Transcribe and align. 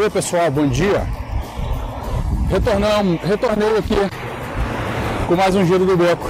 Oi 0.00 0.08
pessoal, 0.08 0.50
bom 0.50 0.66
dia. 0.66 1.06
Retornamos, 2.48 3.20
retornei 3.20 3.76
aqui 3.76 3.98
com 5.28 5.36
mais 5.36 5.54
um 5.54 5.66
giro 5.66 5.84
do 5.84 5.94
beco. 5.94 6.26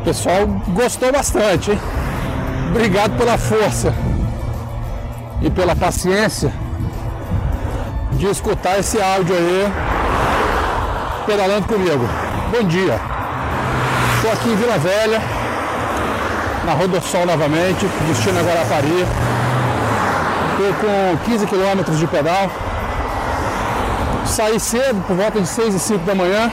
O 0.00 0.04
pessoal 0.04 0.44
gostou 0.70 1.12
bastante, 1.12 1.70
hein? 1.70 1.80
Obrigado 2.70 3.16
pela 3.16 3.38
força 3.38 3.94
e 5.42 5.48
pela 5.48 5.76
paciência 5.76 6.52
de 8.14 8.26
escutar 8.26 8.80
esse 8.80 9.00
áudio 9.00 9.36
aí 9.36 9.72
pedalando 11.26 11.68
comigo. 11.68 12.04
Bom 12.50 12.66
dia. 12.66 12.98
Estou 14.16 14.32
aqui 14.32 14.48
em 14.48 14.56
Vila 14.56 14.78
Velha, 14.78 15.22
na 16.66 16.72
Rodossol 16.72 17.26
novamente, 17.26 17.86
destino 18.08 18.40
a 18.40 18.42
Guarapari. 18.42 19.43
Estou 20.56 20.72
com 20.74 21.16
15 21.24 21.46
quilômetros 21.48 21.98
de 21.98 22.06
pedal. 22.06 22.48
Saí 24.24 24.60
cedo, 24.60 25.04
por 25.04 25.16
volta 25.16 25.40
de 25.40 25.48
6 25.48 25.74
e 25.74 25.78
5 25.80 26.04
da 26.04 26.14
manhã. 26.14 26.52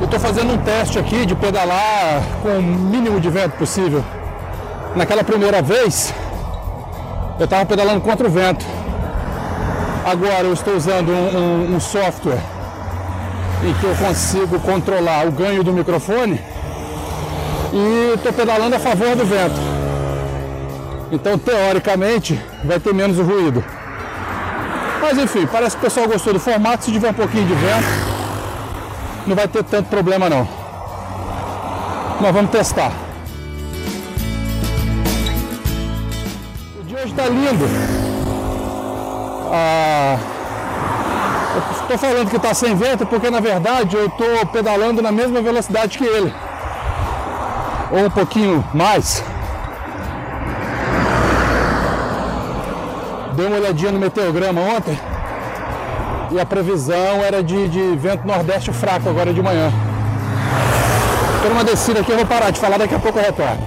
Eu 0.00 0.04
estou 0.06 0.18
fazendo 0.18 0.54
um 0.54 0.58
teste 0.58 0.98
aqui 0.98 1.24
de 1.24 1.36
pedalar 1.36 2.20
com 2.42 2.48
o 2.48 2.62
mínimo 2.62 3.20
de 3.20 3.30
vento 3.30 3.56
possível. 3.56 4.04
Naquela 4.96 5.22
primeira 5.22 5.62
vez, 5.62 6.12
eu 7.38 7.44
estava 7.44 7.64
pedalando 7.64 8.00
contra 8.00 8.26
o 8.26 8.30
vento. 8.30 8.66
Agora 10.04 10.42
eu 10.42 10.52
estou 10.52 10.74
usando 10.74 11.12
um, 11.12 11.38
um, 11.38 11.76
um 11.76 11.80
software 11.80 12.42
em 13.64 13.72
que 13.74 13.84
eu 13.84 13.94
consigo 13.94 14.58
controlar 14.58 15.28
o 15.28 15.30
ganho 15.30 15.62
do 15.62 15.72
microfone 15.72 16.40
e 17.72 18.14
estou 18.14 18.32
pedalando 18.32 18.74
a 18.74 18.80
favor 18.80 19.14
do 19.14 19.24
vento. 19.24 19.71
Então, 21.12 21.36
teoricamente, 21.36 22.40
vai 22.64 22.80
ter 22.80 22.94
menos 22.94 23.18
ruído. 23.18 23.62
Mas 25.02 25.18
enfim, 25.18 25.46
parece 25.46 25.76
que 25.76 25.82
o 25.82 25.84
pessoal 25.84 26.08
gostou 26.08 26.32
do 26.32 26.40
formato. 26.40 26.86
Se 26.86 26.90
tiver 26.90 27.10
um 27.10 27.12
pouquinho 27.12 27.46
de 27.46 27.52
vento, 27.52 27.86
não 29.26 29.36
vai 29.36 29.46
ter 29.46 29.62
tanto 29.62 29.90
problema 29.90 30.30
não. 30.30 30.48
Nós 32.18 32.32
vamos 32.32 32.50
testar. 32.50 32.90
O 36.80 36.84
dia 36.84 36.96
hoje 36.96 37.10
está 37.10 37.26
lindo. 37.26 37.66
Ah, 39.52 40.16
estou 41.82 41.98
falando 41.98 42.30
que 42.30 42.36
está 42.36 42.54
sem 42.54 42.74
vento 42.74 43.04
porque 43.04 43.28
na 43.28 43.40
verdade 43.40 43.96
eu 43.96 44.06
estou 44.06 44.46
pedalando 44.46 45.02
na 45.02 45.12
mesma 45.12 45.42
velocidade 45.42 45.98
que 45.98 46.04
ele. 46.04 46.32
Ou 47.90 48.06
um 48.06 48.10
pouquinho 48.10 48.64
mais. 48.72 49.22
Dei 53.42 53.48
uma 53.48 53.58
olhadinha 53.58 53.90
no 53.90 53.98
meteograma 53.98 54.60
ontem 54.60 54.96
e 56.30 56.38
a 56.38 56.46
previsão 56.46 57.24
era 57.24 57.42
de, 57.42 57.68
de 57.68 57.96
vento 57.96 58.24
nordeste 58.24 58.72
fraco 58.72 59.08
agora 59.08 59.34
de 59.34 59.42
manhã. 59.42 59.68
Estou 61.34 61.50
numa 61.50 61.64
descida 61.64 61.98
aqui, 61.98 62.12
eu 62.12 62.18
vou 62.18 62.26
parar 62.26 62.50
de 62.50 62.60
falar, 62.60 62.78
daqui 62.78 62.94
a 62.94 63.00
pouco 63.00 63.18
eu 63.18 63.24
retorno. 63.24 63.66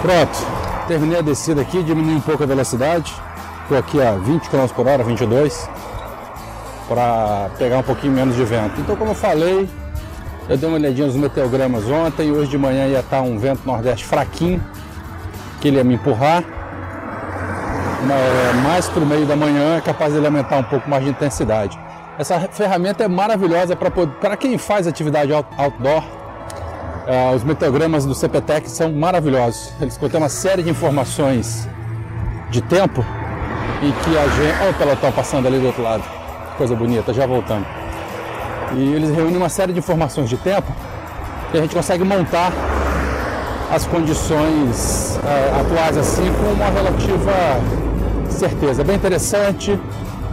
Pronto, 0.00 0.38
terminei 0.88 1.18
a 1.18 1.22
descida 1.22 1.60
aqui, 1.60 1.82
diminui 1.82 2.14
um 2.14 2.20
pouco 2.22 2.44
a 2.44 2.46
velocidade. 2.46 3.14
Estou 3.64 3.76
aqui 3.76 4.00
a 4.00 4.12
20 4.12 4.48
km 4.48 4.66
por 4.74 4.86
hora, 4.86 5.04
22, 5.04 5.68
para 6.88 7.50
pegar 7.58 7.76
um 7.76 7.82
pouquinho 7.82 8.14
menos 8.14 8.34
de 8.34 8.44
vento. 8.46 8.80
Então, 8.80 8.96
como 8.96 9.10
eu 9.10 9.14
falei, 9.14 9.68
eu 10.48 10.56
dei 10.56 10.68
uma 10.68 10.76
olhadinha 10.76 11.06
nos 11.06 11.16
meteogramas 11.16 11.84
ontem, 11.88 12.30
hoje 12.30 12.50
de 12.50 12.58
manhã 12.58 12.86
ia 12.86 13.00
estar 13.00 13.22
um 13.22 13.38
vento 13.38 13.62
nordeste 13.64 14.04
fraquinho, 14.04 14.62
que 15.60 15.68
ele 15.68 15.78
ia 15.78 15.84
me 15.84 15.94
empurrar. 15.94 16.44
Mais 18.62 18.86
para 18.88 19.02
o 19.02 19.06
meio 19.06 19.24
da 19.24 19.34
manhã 19.34 19.76
é 19.76 19.80
capaz 19.80 20.12
de 20.12 20.24
aumentar 20.24 20.58
um 20.58 20.62
pouco 20.62 20.88
mais 20.88 21.02
de 21.02 21.10
intensidade. 21.10 21.78
Essa 22.18 22.38
ferramenta 22.40 23.04
é 23.04 23.08
maravilhosa 23.08 23.74
para 23.74 24.36
quem 24.36 24.58
faz 24.58 24.86
atividade 24.86 25.32
outdoor. 25.32 26.02
Uh, 27.06 27.34
os 27.34 27.42
meteogramas 27.42 28.06
do 28.06 28.14
CPTEC 28.14 28.70
são 28.70 28.92
maravilhosos. 28.92 29.72
Eles 29.80 29.96
contêm 29.96 30.18
uma 30.18 30.28
série 30.28 30.62
de 30.62 30.70
informações 30.70 31.68
de 32.50 32.62
tempo 32.62 33.04
e 33.82 33.92
que 34.04 34.16
a 34.16 34.28
gente. 34.28 34.62
Olha 34.62 34.70
o 34.70 34.74
pelotão 34.74 35.12
passando 35.12 35.46
ali 35.46 35.58
do 35.58 35.66
outro 35.66 35.82
lado. 35.82 36.04
Coisa 36.56 36.74
bonita, 36.74 37.12
já 37.12 37.26
voltando. 37.26 37.66
E 38.76 38.92
eles 38.92 39.10
reúnem 39.10 39.36
uma 39.36 39.48
série 39.48 39.72
de 39.72 39.78
informações 39.78 40.28
de 40.28 40.36
tempo 40.36 40.72
que 41.50 41.58
a 41.58 41.60
gente 41.60 41.74
consegue 41.74 42.02
montar 42.02 42.52
as 43.70 43.86
condições 43.86 45.18
é, 45.24 45.60
atuais 45.60 45.96
assim 45.96 46.32
com 46.34 46.52
uma 46.52 46.70
relativa 46.70 47.32
certeza. 48.28 48.82
É 48.82 48.84
bem 48.84 48.96
interessante. 48.96 49.78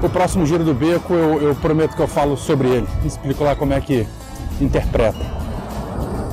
O 0.01 0.09
próximo 0.09 0.45
giro 0.45 0.63
do 0.63 0.73
beco 0.73 1.13
eu, 1.13 1.41
eu 1.41 1.55
prometo 1.55 1.95
que 1.95 2.01
eu 2.01 2.07
falo 2.07 2.35
sobre 2.35 2.67
ele. 2.67 2.87
Explico 3.05 3.43
lá 3.43 3.55
como 3.55 3.73
é 3.73 3.81
que 3.81 4.07
interpreta. 4.59 5.19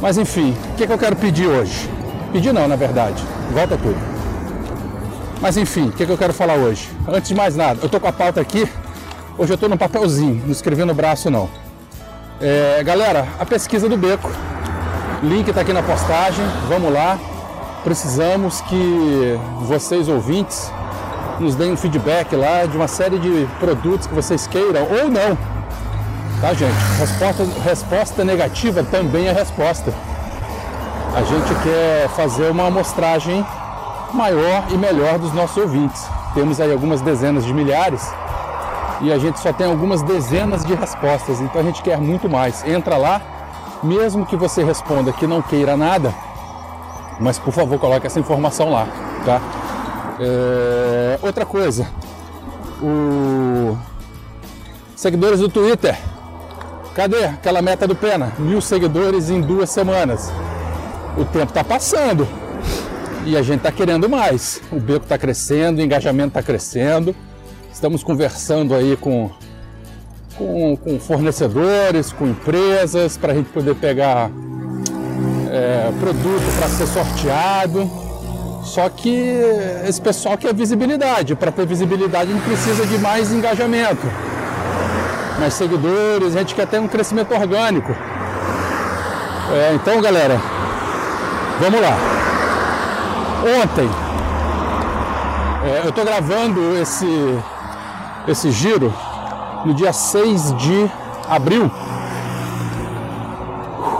Mas 0.00 0.16
enfim, 0.16 0.54
o 0.72 0.76
que, 0.76 0.84
é 0.84 0.86
que 0.86 0.92
eu 0.92 0.98
quero 0.98 1.16
pedir 1.16 1.46
hoje? 1.46 1.88
Pedir 2.32 2.52
não, 2.52 2.66
na 2.66 2.76
verdade. 2.76 3.22
Volta 3.52 3.76
tudo. 3.76 3.98
Mas 5.40 5.56
enfim, 5.56 5.88
o 5.88 5.92
que, 5.92 6.02
é 6.02 6.06
que 6.06 6.12
eu 6.12 6.18
quero 6.18 6.32
falar 6.32 6.54
hoje? 6.54 6.88
Antes 7.06 7.28
de 7.28 7.34
mais 7.34 7.54
nada, 7.56 7.80
eu 7.80 7.86
estou 7.86 8.00
com 8.00 8.08
a 8.08 8.12
pauta 8.12 8.40
aqui. 8.40 8.66
Hoje 9.36 9.52
eu 9.52 9.54
estou 9.54 9.68
no 9.68 9.78
papelzinho, 9.78 10.42
não 10.44 10.50
escrevi 10.50 10.84
no 10.84 10.94
braço 10.94 11.30
não. 11.30 11.48
É, 12.40 12.84
galera, 12.84 13.26
a 13.36 13.44
pesquisa 13.44 13.88
do 13.88 13.96
beco. 13.96 14.30
Link 15.24 15.48
está 15.48 15.62
aqui 15.62 15.72
na 15.72 15.82
postagem. 15.82 16.44
Vamos 16.68 16.92
lá. 16.92 17.18
Precisamos 17.82 18.60
que 18.60 19.38
vocês 19.62 20.08
ouvintes 20.08 20.70
nos 21.40 21.56
deem 21.56 21.72
um 21.72 21.76
feedback 21.76 22.36
lá 22.36 22.64
de 22.64 22.76
uma 22.76 22.86
série 22.86 23.18
de 23.18 23.48
produtos 23.58 24.06
que 24.06 24.14
vocês 24.14 24.46
queiram 24.46 24.82
ou 24.82 25.08
não. 25.08 25.36
Tá, 26.40 26.54
gente? 26.54 26.76
Resposta, 27.00 27.44
resposta 27.64 28.24
negativa 28.24 28.84
também 28.84 29.26
é 29.26 29.32
resposta. 29.32 29.92
A 31.16 31.22
gente 31.22 31.54
quer 31.64 32.08
fazer 32.10 32.50
uma 32.50 32.68
amostragem 32.68 33.44
maior 34.14 34.64
e 34.70 34.76
melhor 34.76 35.18
dos 35.18 35.32
nossos 35.32 35.56
ouvintes. 35.56 36.06
Temos 36.34 36.60
aí 36.60 36.70
algumas 36.70 37.00
dezenas 37.00 37.44
de 37.44 37.52
milhares 37.52 38.08
e 39.00 39.12
a 39.12 39.18
gente 39.18 39.38
só 39.38 39.52
tem 39.52 39.66
algumas 39.66 40.02
dezenas 40.02 40.64
de 40.64 40.74
respostas, 40.74 41.40
então 41.40 41.60
a 41.60 41.64
gente 41.64 41.82
quer 41.82 41.98
muito 41.98 42.28
mais. 42.28 42.66
Entra 42.66 42.96
lá, 42.96 43.20
mesmo 43.82 44.26
que 44.26 44.36
você 44.36 44.64
responda 44.64 45.12
que 45.12 45.26
não 45.26 45.40
queira 45.40 45.76
nada, 45.76 46.12
mas 47.20 47.38
por 47.38 47.52
favor 47.52 47.78
coloque 47.78 48.06
essa 48.06 48.18
informação 48.18 48.70
lá, 48.70 48.88
tá? 49.24 49.40
É... 50.20 51.18
Outra 51.22 51.46
coisa, 51.46 51.86
o 52.82 53.76
seguidores 54.96 55.38
do 55.38 55.48
Twitter, 55.48 55.96
cadê 56.94 57.24
aquela 57.24 57.62
meta 57.62 57.86
do 57.86 57.94
Pena? 57.94 58.32
Mil 58.38 58.60
seguidores 58.60 59.30
em 59.30 59.40
duas 59.40 59.70
semanas. 59.70 60.32
O 61.16 61.24
tempo 61.24 61.46
está 61.46 61.62
passando 61.62 62.26
e 63.24 63.36
a 63.36 63.42
gente 63.42 63.58
está 63.58 63.70
querendo 63.70 64.08
mais. 64.08 64.60
O 64.72 64.80
beco 64.80 65.04
está 65.04 65.16
crescendo, 65.16 65.78
o 65.78 65.82
engajamento 65.82 66.28
está 66.28 66.42
crescendo. 66.42 67.14
Estamos 67.78 68.02
conversando 68.02 68.74
aí 68.74 68.96
com, 68.96 69.30
com, 70.36 70.76
com 70.76 70.98
fornecedores, 70.98 72.12
com 72.12 72.26
empresas, 72.26 73.16
para 73.16 73.30
a 73.32 73.36
gente 73.36 73.50
poder 73.50 73.76
pegar 73.76 74.28
é, 75.48 75.88
produto 76.00 76.58
para 76.58 76.66
ser 76.70 76.88
sorteado. 76.88 77.88
Só 78.64 78.88
que 78.88 79.32
esse 79.86 80.00
pessoal 80.00 80.36
quer 80.36 80.52
visibilidade. 80.52 81.36
Para 81.36 81.52
ter 81.52 81.64
visibilidade, 81.66 82.32
a 82.32 82.34
gente 82.34 82.44
precisa 82.44 82.84
de 82.84 82.98
mais 82.98 83.32
engajamento, 83.32 84.08
mais 85.38 85.54
seguidores, 85.54 86.34
a 86.34 86.40
gente 86.40 86.56
quer 86.56 86.66
ter 86.66 86.80
um 86.80 86.88
crescimento 86.88 87.32
orgânico. 87.32 87.92
É, 89.52 89.74
então, 89.74 90.00
galera, 90.00 90.36
vamos 91.60 91.80
lá. 91.80 91.96
Ontem, 93.62 93.88
é, 95.64 95.82
eu 95.84 95.90
estou 95.90 96.04
gravando 96.04 96.76
esse, 96.76 97.06
esse 98.30 98.50
giro 98.50 98.92
no 99.64 99.74
dia 99.74 99.92
6 99.92 100.56
de 100.56 100.90
abril, 101.28 101.70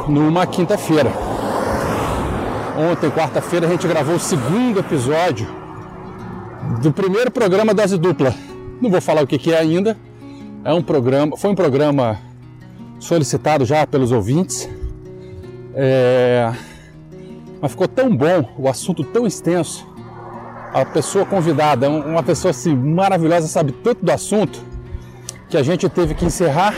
numa 0.09 0.47
quinta-feira. 0.47 1.11
Ontem, 2.91 3.11
quarta-feira, 3.11 3.67
a 3.67 3.71
gente 3.71 3.89
gravou 3.89 4.15
o 4.15 4.21
segundo 4.21 4.79
episódio 4.79 5.49
do 6.81 6.93
primeiro 6.93 7.31
programa 7.31 7.75
Dose 7.75 7.99
Dupla. 7.99 8.35
Não 8.81 8.91
vou 8.91 9.01
falar 9.01 9.23
o 9.23 9.27
que, 9.27 9.53
é 9.53 9.59
ainda. 9.59 9.97
É 10.65 10.73
um 10.73 10.83
programa, 10.83 11.37
foi 11.37 11.51
um 11.51 11.55
programa 11.55 12.19
solicitado 13.01 13.65
já 13.65 13.87
pelos 13.87 14.13
ouvintes. 14.13 14.69
É, 15.75 16.53
mas 17.61 17.73
ficou 17.73 17.89
tão 17.89 18.15
bom, 18.17 18.49
o 18.57 18.69
assunto 18.69 19.03
tão 19.03 19.27
extenso, 19.27 19.87
a 20.73 20.85
pessoa 20.85 21.25
convidada, 21.25 21.89
uma 21.89 22.23
pessoa 22.23 22.51
assim 22.51 22.75
maravilhosa, 22.75 23.49
sabe 23.49 23.73
tanto 23.73 24.05
do 24.05 24.13
assunto, 24.13 24.61
que 25.49 25.57
a 25.57 25.63
gente 25.63 25.89
teve 25.89 26.15
que 26.15 26.25
encerrar 26.25 26.75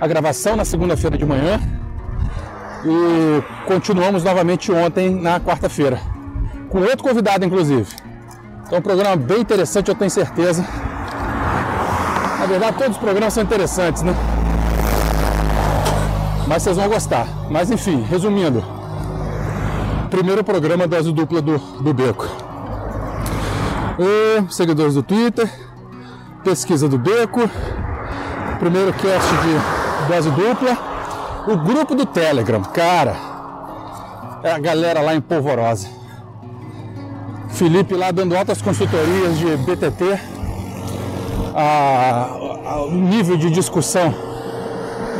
a 0.00 0.06
gravação 0.06 0.56
na 0.56 0.64
segunda-feira 0.64 1.16
de 1.16 1.24
manhã 1.24 1.60
e 2.84 3.66
continuamos 3.66 4.24
novamente 4.24 4.70
ontem 4.72 5.10
na 5.10 5.40
quarta-feira, 5.40 6.00
com 6.68 6.80
outro 6.80 7.02
convidado 7.02 7.44
inclusive. 7.44 7.86
Então 8.66 8.78
um 8.78 8.82
programa 8.82 9.16
bem 9.16 9.40
interessante, 9.40 9.88
eu 9.88 9.94
tenho 9.94 10.10
certeza. 10.10 10.66
Na 12.38 12.46
verdade 12.46 12.76
todos 12.76 12.96
os 12.96 12.98
programas 12.98 13.32
são 13.32 13.42
interessantes, 13.42 14.02
né? 14.02 14.14
Mas 16.46 16.62
vocês 16.62 16.76
vão 16.76 16.88
gostar. 16.88 17.26
Mas 17.48 17.70
enfim, 17.70 18.02
resumindo. 18.02 18.62
Primeiro 20.10 20.44
programa 20.44 20.86
dose 20.86 21.12
dupla 21.12 21.40
do, 21.40 21.56
do 21.58 21.94
Beco. 21.94 22.51
E, 23.98 24.52
seguidores 24.52 24.94
do 24.94 25.02
Twitter, 25.02 25.48
pesquisa 26.42 26.88
do 26.88 26.98
Beco, 26.98 27.40
primeiro 28.58 28.92
cast 28.92 29.28
de 29.28 30.08
dose 30.08 30.30
dupla, 30.30 30.78
o 31.46 31.56
grupo 31.56 31.94
do 31.94 32.06
Telegram, 32.06 32.62
cara, 32.62 33.14
é 34.42 34.52
a 34.52 34.58
galera 34.58 35.00
lá 35.00 35.14
em 35.14 35.20
Polvorosa. 35.20 35.88
Felipe 37.50 37.94
lá 37.94 38.10
dando 38.10 38.36
altas 38.36 38.62
consultorias 38.62 39.38
de 39.38 39.56
BTT, 39.58 40.18
a, 41.54 42.28
a, 42.64 42.82
o 42.84 42.92
nível 42.92 43.36
de 43.36 43.50
discussão, 43.50 44.14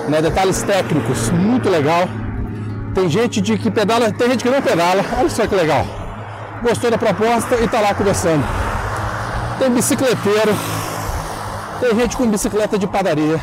né, 0.08 0.22
detalhes 0.22 0.62
técnicos, 0.62 1.30
muito 1.30 1.68
legal. 1.68 2.08
Tem 2.94 3.08
gente 3.08 3.40
de 3.40 3.58
que 3.58 3.70
pedala, 3.70 4.10
tem 4.12 4.30
gente 4.30 4.42
que 4.42 4.50
não 4.50 4.62
pedala, 4.62 5.04
olha 5.18 5.28
só 5.28 5.46
que 5.46 5.54
legal. 5.54 6.01
Gostou 6.62 6.90
da 6.90 6.98
proposta 6.98 7.56
e 7.56 7.66
tá 7.66 7.80
lá 7.80 7.92
conversando. 7.92 8.44
Tem 9.58 9.68
bicicleteiro, 9.70 10.54
tem 11.80 11.94
gente 11.96 12.16
com 12.16 12.30
bicicleta 12.30 12.78
de 12.78 12.86
padaria, 12.86 13.40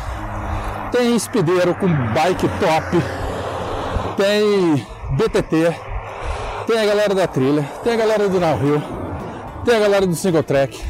tem 0.90 1.14
espideiro 1.14 1.74
com 1.74 1.86
bike 1.86 2.48
top, 2.58 3.02
tem 4.16 4.86
BTT, 5.10 5.74
tem 6.66 6.78
a 6.78 6.86
galera 6.86 7.14
da 7.14 7.26
trilha, 7.26 7.62
tem 7.84 7.92
a 7.92 7.96
galera 7.96 8.28
do 8.28 8.40
downhill, 8.40 8.82
tem 9.64 9.76
a 9.76 9.80
galera 9.80 10.06
do 10.06 10.14
single 10.14 10.42
track, 10.42 10.80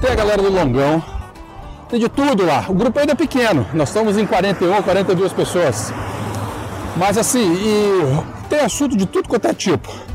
tem 0.00 0.10
a 0.10 0.14
galera 0.16 0.42
do 0.42 0.50
longão, 0.50 1.02
tem 1.88 2.00
de 2.00 2.08
tudo 2.08 2.44
lá. 2.44 2.64
O 2.68 2.74
grupo 2.74 2.98
ainda 2.98 3.12
é 3.12 3.16
pequeno, 3.16 3.64
nós 3.72 3.90
estamos 3.90 4.18
em 4.18 4.26
41, 4.26 4.82
42 4.82 5.32
pessoas. 5.32 5.92
Mas 6.96 7.16
assim, 7.16 7.56
tem 8.48 8.60
assunto 8.60 8.96
de 8.96 9.06
tudo 9.06 9.28
quanto 9.28 9.46
é 9.46 9.54
tipo. 9.54 10.13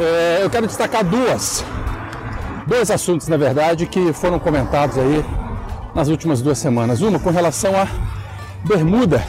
É, 0.00 0.44
eu 0.44 0.48
quero 0.48 0.66
destacar 0.68 1.02
duas, 1.02 1.64
dois 2.68 2.88
assuntos, 2.88 3.26
na 3.26 3.36
verdade, 3.36 3.84
que 3.84 4.12
foram 4.12 4.38
comentados 4.38 4.96
aí 4.96 5.24
nas 5.92 6.06
últimas 6.06 6.40
duas 6.40 6.56
semanas. 6.56 7.00
Uma 7.00 7.18
com 7.18 7.30
relação 7.30 7.72
a 7.74 7.88
bermuda. 8.64 9.20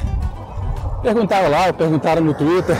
Perguntaram 1.02 1.50
lá, 1.50 1.74
perguntaram 1.74 2.22
no 2.22 2.36
Twitter. 2.36 2.76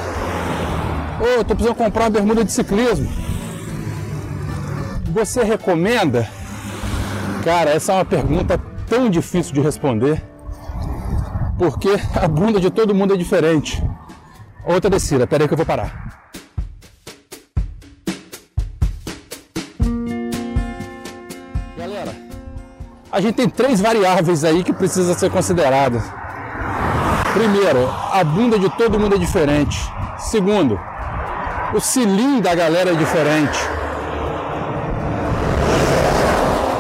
Ô, 1.20 1.40
oh, 1.40 1.44
tô 1.44 1.56
precisando 1.56 1.76
comprar 1.76 2.04
uma 2.04 2.10
bermuda 2.12 2.46
de 2.46 2.52
ciclismo. 2.52 3.10
Você 5.12 5.44
recomenda? 5.44 6.30
Cara, 7.44 7.72
essa 7.72 7.94
é 7.94 7.96
uma 7.96 8.06
pergunta 8.06 8.62
tão 8.88 9.10
difícil 9.10 9.52
de 9.52 9.62
responder. 9.62 10.22
Porque 11.58 11.90
a 12.16 12.28
bunda 12.28 12.60
de 12.60 12.70
todo 12.70 12.94
mundo 12.94 13.16
é 13.16 13.18
diferente. 13.18 13.84
Outra 14.64 14.92
descida, 14.92 15.26
peraí 15.26 15.48
que 15.48 15.54
eu 15.54 15.58
vou 15.58 15.66
parar. 15.66 16.09
A 23.12 23.20
gente 23.22 23.36
tem 23.36 23.50
três 23.50 23.82
variáveis 23.82 24.44
aí 24.44 24.64
que 24.64 24.72
precisam 24.72 25.16
ser 25.16 25.32
consideradas. 25.32 26.04
Primeiro, 27.34 27.90
a 28.12 28.24
bunda 28.24 28.60
de 28.60 28.70
todo 28.70 29.00
mundo 29.00 29.16
é 29.16 29.18
diferente. 29.18 29.80
Segundo, 30.18 30.80
o 31.74 31.80
cilindro 31.80 32.42
da 32.42 32.54
galera 32.54 32.92
é 32.92 32.96
diferente. 32.96 33.60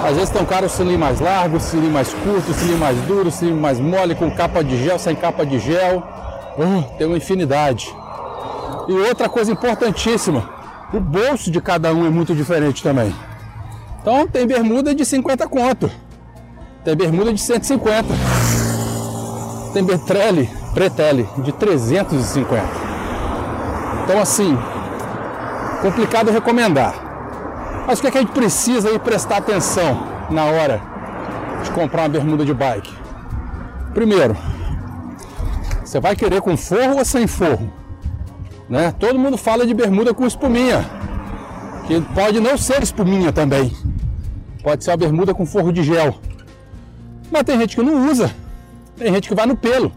Às 0.06 0.16
vezes 0.16 0.30
tem 0.30 0.42
um 0.42 0.46
cara 0.46 0.66
o 0.66 0.70
cilindro 0.70 1.00
mais 1.00 1.20
largo, 1.20 1.58
o 1.58 1.60
cilindro 1.60 1.92
mais 1.92 2.12
curto, 2.14 2.52
o 2.52 2.54
cilindro 2.54 2.80
mais 2.80 2.98
duro, 3.02 3.30
o 3.30 3.32
cilindro 3.32 3.62
mais 3.62 3.80
mole, 3.80 4.16
com 4.16 4.30
capa 4.32 4.64
de 4.64 4.84
gel, 4.84 4.98
sem 4.98 5.16
capa 5.16 5.46
de 5.46 5.60
gel. 5.60 6.04
Uh, 6.58 6.98
tem 6.98 7.06
uma 7.06 7.18
infinidade. 7.18 7.94
E 8.88 8.94
outra 8.94 9.30
coisa 9.30 9.52
importantíssima, 9.52 10.50
o 10.92 11.00
bolso 11.00 11.52
de 11.52 11.62
cada 11.62 11.94
um 11.94 12.08
é 12.08 12.10
muito 12.10 12.34
diferente 12.34 12.82
também. 12.82 13.14
Então 14.02 14.28
tem 14.28 14.48
bermuda 14.48 14.96
de 14.96 15.06
50 15.06 15.48
conto. 15.48 15.90
Tem 16.84 16.96
bermuda 16.96 17.34
de 17.34 17.40
150. 17.40 18.08
Tem 19.74 19.84
Bertrelli, 19.84 20.50
Pretelli 20.74 21.28
de 21.40 21.52
350. 21.52 22.64
Então 24.04 24.20
assim, 24.20 24.58
complicado 25.82 26.32
recomendar. 26.32 27.10
Mas 27.86 28.00
o 28.00 28.02
que, 28.02 28.08
é 28.08 28.12
que 28.12 28.18
a 28.18 28.22
gente 28.22 28.34
precisa 28.34 28.90
aí 28.90 29.00
prestar 29.00 29.38
atenção 29.38 30.04
na 30.30 30.46
hora 30.46 30.82
de 31.64 31.72
comprar 31.72 32.04
uma 32.04 32.10
bermuda 32.10 32.46
de 32.46 32.54
bike? 32.54 32.94
Primeiro, 33.94 34.38
você 35.84 36.00
vai 36.00 36.16
querer 36.16 36.42
com 36.42 36.56
forro 36.56 36.98
ou 36.98 37.06
sem 37.06 37.26
forro? 37.28 37.72
Né? 38.70 38.94
Todo 39.00 39.18
mundo 39.18 39.38
fala 39.38 39.66
de 39.66 39.74
bermuda 39.74 40.14
com 40.14 40.26
espuminha, 40.26 40.88
que 41.88 42.00
pode 42.14 42.40
não 42.40 42.58
ser 42.58 42.84
espuminha 42.84 43.32
também. 43.32 43.76
Pode 44.64 44.84
ser 44.84 44.92
uma 44.92 44.98
bermuda 44.98 45.34
com 45.34 45.46
forro 45.46 45.72
de 45.72 45.84
gel. 45.84 46.16
Mas 47.32 47.44
tem 47.44 47.58
gente 47.58 47.76
que 47.76 47.82
não 47.82 48.10
usa. 48.10 48.32
Tem 48.98 49.14
gente 49.14 49.28
que 49.30 49.36
vai 49.36 49.46
no 49.46 49.56
pelo. 49.56 49.92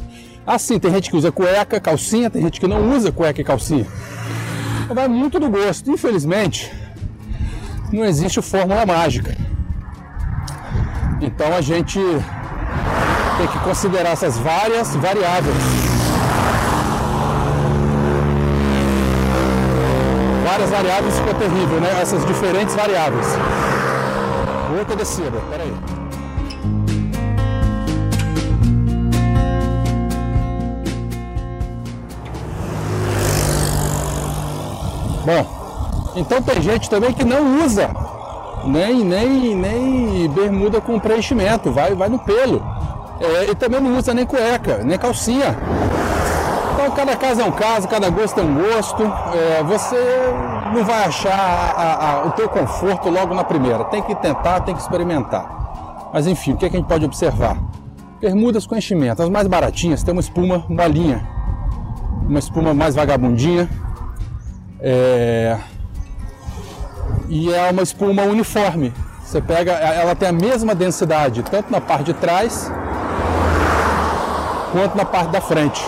Assim, 0.47 0.79
tem 0.79 0.91
gente 0.93 1.11
que 1.11 1.17
usa 1.17 1.33
cueca, 1.33 1.81
calcinha, 1.81 2.31
tem 2.31 2.43
gente 2.43 2.61
que 2.61 2.67
não 2.67 2.95
usa 2.95 3.11
cueca 3.13 3.41
e 3.41 3.45
calcinha. 3.45 3.87
Vai 4.89 5.09
muito 5.09 5.39
do 5.41 5.49
gosto. 5.49 5.91
Infelizmente, 5.91 6.71
não 7.93 8.05
existe 8.05 8.41
fórmula 8.43 8.85
mágica. 8.87 9.37
Então 11.21 11.55
a 11.55 11.61
gente 11.61 11.99
tem 13.39 13.47
que 13.47 13.59
considerar 13.61 14.11
essas 14.11 14.37
várias 14.39 14.95
variáveis. 14.97 15.57
Várias 20.45 20.71
variáveis 20.71 21.17
ficou 21.17 21.35
terrível, 21.35 21.81
né? 21.81 22.01
Essas 22.01 22.27
diferentes 22.27 22.75
variáveis. 22.75 23.27
Outra 24.79 24.97
descida, 24.97 25.39
peraí. 25.51 25.73
Bom, 35.25 35.47
então 36.17 36.43
tem 36.43 36.61
gente 36.61 36.91
também 36.91 37.13
que 37.13 37.25
não 37.25 37.65
usa 37.65 37.91
nem, 38.65 39.05
nem, 39.05 39.55
nem 39.55 40.29
bermuda 40.29 40.81
com 40.81 40.99
preenchimento, 40.99 41.71
vai, 41.71 41.95
vai 41.95 42.09
no 42.09 42.19
pelo. 42.19 42.63
É, 43.21 43.51
e 43.51 43.55
também 43.55 43.81
não 43.81 43.97
usa 43.97 44.13
nem 44.13 44.27
cueca, 44.27 44.79
nem 44.79 44.99
calcinha. 44.99 45.57
Então 46.75 46.91
cada 46.91 47.17
caso 47.17 47.41
é 47.41 47.45
um 47.45 47.53
caso, 47.53 47.87
cada 47.87 48.11
gosto 48.11 48.41
é 48.41 48.43
um 48.43 48.55
gosto. 48.55 49.03
É, 49.03 49.63
você 49.63 49.97
não 50.73 50.85
vai 50.85 51.05
achar 51.05 51.33
a, 51.33 52.11
a, 52.11 52.27
o 52.27 52.33
teu 52.33 52.49
conforto 52.49 53.09
logo 53.09 53.35
na 53.35 53.45
primeira. 53.45 53.85
Tem 53.85 54.03
que 54.03 54.15
tentar, 54.15 54.61
tem 54.61 54.75
que 54.75 54.81
experimentar. 54.81 56.11
Mas 56.13 56.27
enfim, 56.27 56.53
o 56.53 56.57
que, 56.57 56.67
é 56.67 56.71
que 56.71 56.77
a 56.77 56.79
gente 56.79 56.89
pode 56.89 57.05
observar? 57.05 57.57
Bermudas 58.21 58.67
com 58.67 58.77
enchimento, 58.77 59.23
as 59.23 59.29
mais 59.29 59.47
baratinhas, 59.49 60.03
tem 60.03 60.13
uma 60.13 60.21
espuma 60.21 60.65
molinha, 60.69 61.27
uma 62.29 62.39
espuma 62.39 62.73
mais 62.73 62.95
vagabundinha, 62.95 63.69
é... 64.81 65.59
E 67.29 67.53
é 67.53 67.71
uma 67.71 67.83
espuma 67.83 68.23
uniforme. 68.23 68.93
Você 69.25 69.41
pega, 69.41 69.73
ela 69.73 70.15
tem 70.15 70.29
a 70.29 70.33
mesma 70.33 70.75
densidade, 70.75 71.43
tanto 71.43 71.71
na 71.73 71.81
parte 71.81 72.05
de 72.05 72.15
trás 72.15 72.71
quanto 74.73 74.97
na 74.97 75.05
parte 75.05 75.31
da 75.31 75.41
frente. 75.41 75.83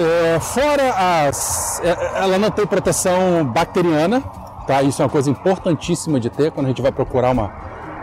É, 0.00 0.38
fora 0.38 1.26
as. 1.26 1.80
É, 1.82 2.22
ela 2.22 2.38
não 2.38 2.52
tem 2.52 2.64
proteção 2.64 3.44
bacteriana, 3.44 4.22
tá? 4.64 4.80
Isso 4.80 5.02
é 5.02 5.04
uma 5.04 5.10
coisa 5.10 5.28
importantíssima 5.28 6.20
de 6.20 6.30
ter 6.30 6.52
quando 6.52 6.66
a 6.66 6.68
gente 6.68 6.80
vai 6.80 6.92
procurar 6.92 7.30
uma, 7.30 7.50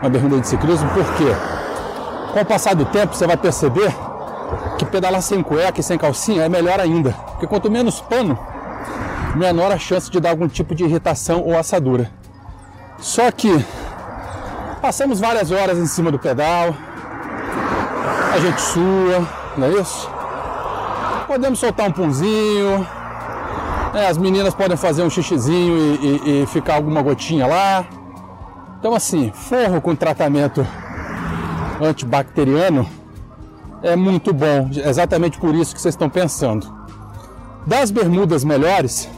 uma 0.02 0.10
bermuda 0.10 0.42
de 0.42 0.48
ciclismo, 0.50 0.90
porque 0.90 1.24
com 2.34 2.42
o 2.42 2.46
passar 2.46 2.76
do 2.76 2.84
tempo 2.84 3.16
você 3.16 3.26
vai 3.26 3.38
perceber 3.38 3.96
que 4.78 4.86
pedalar 4.86 5.22
sem 5.22 5.42
cueca 5.42 5.80
e 5.80 5.84
sem 5.84 5.98
calcinha 5.98 6.44
é 6.44 6.50
melhor 6.50 6.82
ainda. 6.82 7.14
Porque 7.32 7.48
quanto 7.48 7.72
menos 7.72 8.02
pano, 8.02 8.38
menor 9.34 9.72
a 9.72 9.80
chance 9.80 10.12
de 10.12 10.20
dar 10.20 10.32
algum 10.32 10.50
tipo 10.50 10.76
de 10.76 10.84
irritação 10.84 11.42
ou 11.42 11.58
assadura. 11.58 12.12
Só 13.00 13.32
que 13.32 13.66
passamos 14.82 15.22
várias 15.22 15.50
horas 15.50 15.78
em 15.78 15.86
cima 15.86 16.12
do 16.12 16.20
pedal, 16.20 16.76
a 18.34 18.40
gente 18.40 18.60
sua, 18.60 19.26
não 19.56 19.68
é 19.68 19.72
isso? 19.80 20.15
Podemos 21.36 21.60
soltar 21.60 21.90
um 21.90 21.92
punzinho, 21.92 22.88
né? 23.94 24.08
as 24.08 24.18
meninas 24.18 24.54
podem 24.54 24.78
fazer 24.78 25.04
um 25.04 25.10
xixizinho 25.10 25.78
e, 25.78 26.06
e, 26.06 26.44
e 26.44 26.48
ficar 26.48 26.76
alguma 26.76 27.02
gotinha 27.02 27.46
lá. 27.46 27.86
Então 28.80 28.96
assim, 28.96 29.34
forro 29.34 29.82
com 29.82 29.94
tratamento 29.94 30.66
antibacteriano 31.82 32.88
é 33.84 33.98
muito 33.98 34.32
bom, 34.34 34.70
exatamente 34.72 35.38
por 35.38 35.54
isso 35.54 35.76
que 35.76 35.82
vocês 35.82 35.94
estão 35.94 36.10
pensando. 36.10 36.74
Das 37.68 37.92
bermudas 37.92 38.46
melhores, 38.46 39.10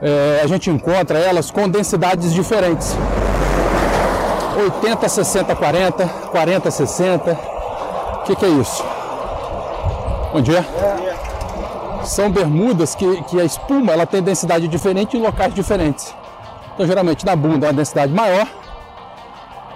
é, 0.00 0.42
a 0.44 0.46
gente 0.46 0.70
encontra 0.70 1.18
elas 1.18 1.50
com 1.50 1.68
densidades 1.68 2.32
diferentes. 2.32 2.96
80, 4.64 5.08
60, 5.08 5.56
40, 5.56 6.06
40, 6.06 6.70
60. 6.70 7.32
O 7.32 8.22
que, 8.22 8.36
que 8.36 8.44
é 8.44 8.48
isso? 8.48 8.91
Bom 10.32 10.40
dia. 10.40 10.64
São 12.04 12.30
bermudas 12.30 12.94
que, 12.94 13.22
que 13.24 13.40
a 13.40 13.44
espuma 13.44 13.92
ela 13.92 14.06
tem 14.06 14.22
densidade 14.22 14.66
diferente 14.66 15.16
em 15.16 15.20
locais 15.20 15.54
diferentes. 15.54 16.14
Então, 16.74 16.86
geralmente 16.86 17.24
na 17.26 17.36
bunda 17.36 17.66
é 17.66 17.68
uma 17.68 17.74
densidade 17.74 18.12
maior, 18.12 18.48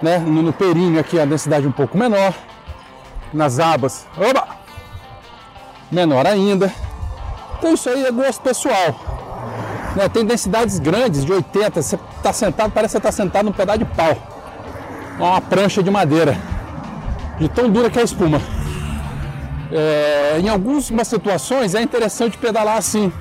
né? 0.01 0.17
no, 0.17 0.41
no 0.41 0.51
períneo 0.51 0.99
aqui 0.99 1.19
é 1.19 1.21
a 1.21 1.25
densidade 1.25 1.67
um 1.67 1.71
pouco 1.71 1.95
menor, 1.95 2.33
nas 3.31 3.59
abas, 3.59 4.07
oba, 4.17 4.47
menor 5.91 6.25
ainda. 6.25 6.73
Então, 7.59 7.73
isso 7.73 7.87
aí 7.89 8.05
é 8.05 8.11
gosto 8.11 8.41
pessoal. 8.41 8.95
Né? 9.95 10.09
Tem 10.09 10.25
densidades 10.25 10.79
grandes, 10.79 11.23
de 11.23 11.31
80, 11.31 11.81
você 11.81 11.99
está 12.17 12.33
sentado, 12.33 12.71
parece 12.71 12.95
que 12.95 13.01
você 13.01 13.09
está 13.09 13.11
sentado 13.11 13.45
num 13.45 13.53
pedaço 13.53 13.79
de 13.79 13.85
pau 13.85 14.17
uma 15.19 15.41
prancha 15.41 15.81
de 15.81 15.89
madeira, 15.89 16.37
de 17.39 17.49
tão 17.49 17.69
dura 17.69 17.89
que 17.89 17.97
é 17.97 18.01
a 18.01 18.05
espuma. 18.05 18.39
É, 19.71 20.39
em 20.39 20.47
algumas 20.47 21.07
situações 21.07 21.75
é 21.75 21.81
interessante 21.81 22.37
pedalar 22.37 22.77
assim, 22.77 23.11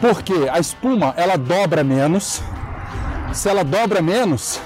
porque 0.00 0.48
a 0.50 0.58
espuma 0.58 1.12
ela 1.16 1.36
dobra 1.36 1.82
menos. 1.82 2.42
Se 3.32 3.48
ela 3.48 3.64
dobra 3.64 4.02
menos, 4.02 4.60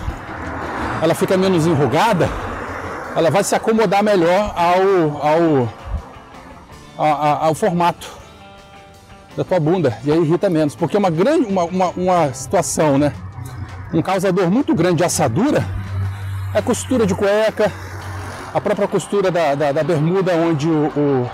ela 1.01 1.15
fica 1.15 1.37
menos 1.37 1.67
enrugada, 1.67 2.29
ela 3.15 3.31
vai 3.31 3.45
se 3.45 3.55
acomodar 3.55 4.03
melhor 4.03 4.53
ao, 4.57 5.23
ao, 5.25 5.69
ao, 6.99 7.45
ao 7.45 7.55
formato 7.55 8.11
da 9.37 9.45
tua 9.45 9.61
bunda 9.61 9.97
e 10.05 10.11
aí 10.11 10.19
irrita 10.19 10.51
menos, 10.51 10.75
porque 10.75 10.97
uma 10.97 11.11
grande 11.11 11.47
uma, 11.47 11.65
uma, 11.65 11.89
uma 11.91 12.35
situação, 12.35 12.99
né? 12.99 13.13
Um 13.95 14.03
causador 14.03 14.51
muito 14.51 14.75
grande 14.75 14.97
de 14.97 15.05
assadura 15.05 15.65
a 16.57 16.63
costura 16.63 17.07
de 17.07 17.15
cueca, 17.15 17.71
a 18.57 18.61
própria 18.61 18.89
costura 18.89 19.31
da, 19.31 19.55
da, 19.55 19.71
da 19.71 19.85
bermuda, 19.85 20.35
onde 20.35 20.67
o, 20.67 20.87
o, 20.87 21.31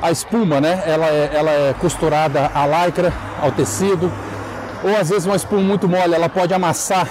a 0.00 0.10
espuma, 0.10 0.62
né, 0.62 0.82
ela 0.86 1.06
é, 1.08 1.30
ela 1.34 1.50
é 1.50 1.74
costurada 1.78 2.50
à 2.54 2.66
lycra, 2.66 3.12
ao 3.42 3.52
tecido, 3.52 4.10
ou 4.82 4.96
às 4.98 5.10
vezes 5.10 5.26
uma 5.26 5.36
espuma 5.36 5.60
muito 5.60 5.86
mole, 5.86 6.14
ela 6.14 6.30
pode 6.30 6.54
amassar 6.54 7.06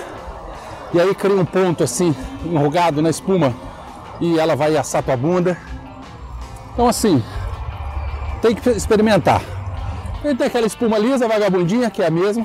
e 0.92 1.00
aí 1.00 1.14
cria 1.14 1.36
um 1.36 1.46
ponto 1.46 1.84
assim, 1.84 2.16
enrugado 2.44 3.00
na 3.00 3.12
espuma 3.12 3.54
e 4.20 4.40
ela 4.40 4.56
vai 4.56 4.76
assar 4.76 5.04
tua 5.04 5.16
bunda. 5.16 5.56
Então 6.74 6.88
assim, 6.90 7.24
tem 8.42 8.56
que 8.56 8.68
experimentar. 8.72 9.44
Tem 10.24 10.48
aquela 10.48 10.66
espuma 10.66 10.98
lisa, 10.98 11.28
vagabundinha, 11.28 11.92
que 11.92 12.02
é 12.02 12.08
a 12.08 12.12
mesma. 12.12 12.44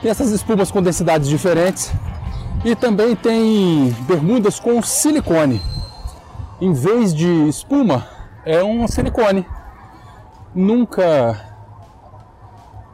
Tem 0.00 0.10
essas 0.10 0.30
espumas 0.30 0.70
com 0.70 0.80
densidades 0.80 1.28
diferentes. 1.28 1.92
E 2.64 2.74
também 2.74 3.14
tem 3.14 3.94
bermudas 4.06 4.58
com 4.58 4.80
silicone. 4.80 5.60
Em 6.62 6.72
vez 6.72 7.12
de 7.12 7.26
espuma, 7.48 8.06
é 8.46 8.62
um 8.62 8.86
silicone. 8.86 9.44
Nunca 10.54 11.56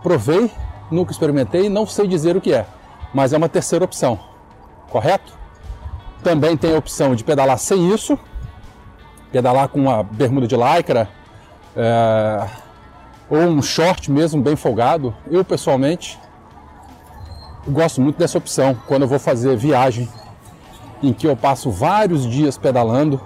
provei, 0.03 0.51
nunca 0.91 1.13
experimentei, 1.13 1.69
não 1.69 1.85
sei 1.85 2.09
dizer 2.09 2.35
o 2.35 2.41
que 2.41 2.51
é, 2.51 2.65
mas 3.13 3.35
é 3.35 3.37
uma 3.37 3.47
terceira 3.47 3.85
opção, 3.85 4.19
correto? 4.89 5.35
Também 6.23 6.57
tem 6.57 6.75
a 6.75 6.79
opção 6.79 7.15
de 7.15 7.23
pedalar 7.23 7.59
sem 7.59 7.93
isso, 7.93 8.19
pedalar 9.31 9.69
com 9.69 9.81
uma 9.81 10.03
bermuda 10.03 10.47
de 10.47 10.57
lycra 10.57 11.07
é, 11.77 12.49
ou 13.29 13.41
um 13.41 13.61
short 13.61 14.11
mesmo 14.11 14.41
bem 14.41 14.57
folgado. 14.57 15.15
Eu 15.31 15.45
pessoalmente 15.45 16.19
gosto 17.69 18.01
muito 18.01 18.17
dessa 18.17 18.39
opção 18.39 18.75
quando 18.87 19.03
eu 19.03 19.09
vou 19.09 19.19
fazer 19.19 19.55
viagem 19.59 20.09
em 21.03 21.13
que 21.13 21.27
eu 21.27 21.37
passo 21.37 21.71
vários 21.71 22.27
dias 22.27 22.57
pedalando 22.57 23.21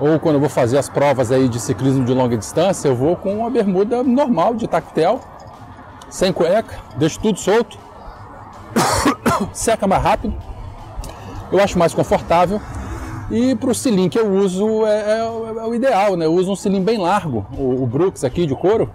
ou 0.00 0.18
quando 0.18 0.36
eu 0.36 0.40
vou 0.40 0.48
fazer 0.48 0.78
as 0.78 0.88
provas 0.88 1.32
aí 1.32 1.48
de 1.48 1.58
ciclismo 1.58 2.04
de 2.04 2.12
longa 2.12 2.36
distância, 2.36 2.88
eu 2.88 2.94
vou 2.94 3.16
com 3.16 3.38
uma 3.38 3.50
bermuda 3.50 4.02
normal 4.02 4.54
de 4.54 4.66
tactel, 4.68 5.20
sem 6.08 6.32
cueca, 6.32 6.78
deixo 6.96 7.18
tudo 7.20 7.38
solto, 7.38 7.78
seca 9.52 9.86
mais 9.86 10.02
rápido, 10.02 10.34
eu 11.50 11.60
acho 11.60 11.78
mais 11.78 11.92
confortável. 11.92 12.60
E 13.30 13.54
para 13.56 13.70
o 13.70 13.74
cilim 13.74 14.08
que 14.08 14.18
eu 14.18 14.32
uso 14.32 14.86
é, 14.86 15.00
é, 15.00 15.18
é, 15.18 15.66
o 15.66 15.74
ideal, 15.74 16.16
né? 16.16 16.24
Eu 16.24 16.32
uso 16.32 16.50
um 16.50 16.56
cilim 16.56 16.82
bem 16.82 16.96
largo, 16.96 17.46
o, 17.58 17.82
o 17.82 17.86
Brooks 17.86 18.24
aqui 18.24 18.46
de 18.46 18.54
couro, 18.54 18.90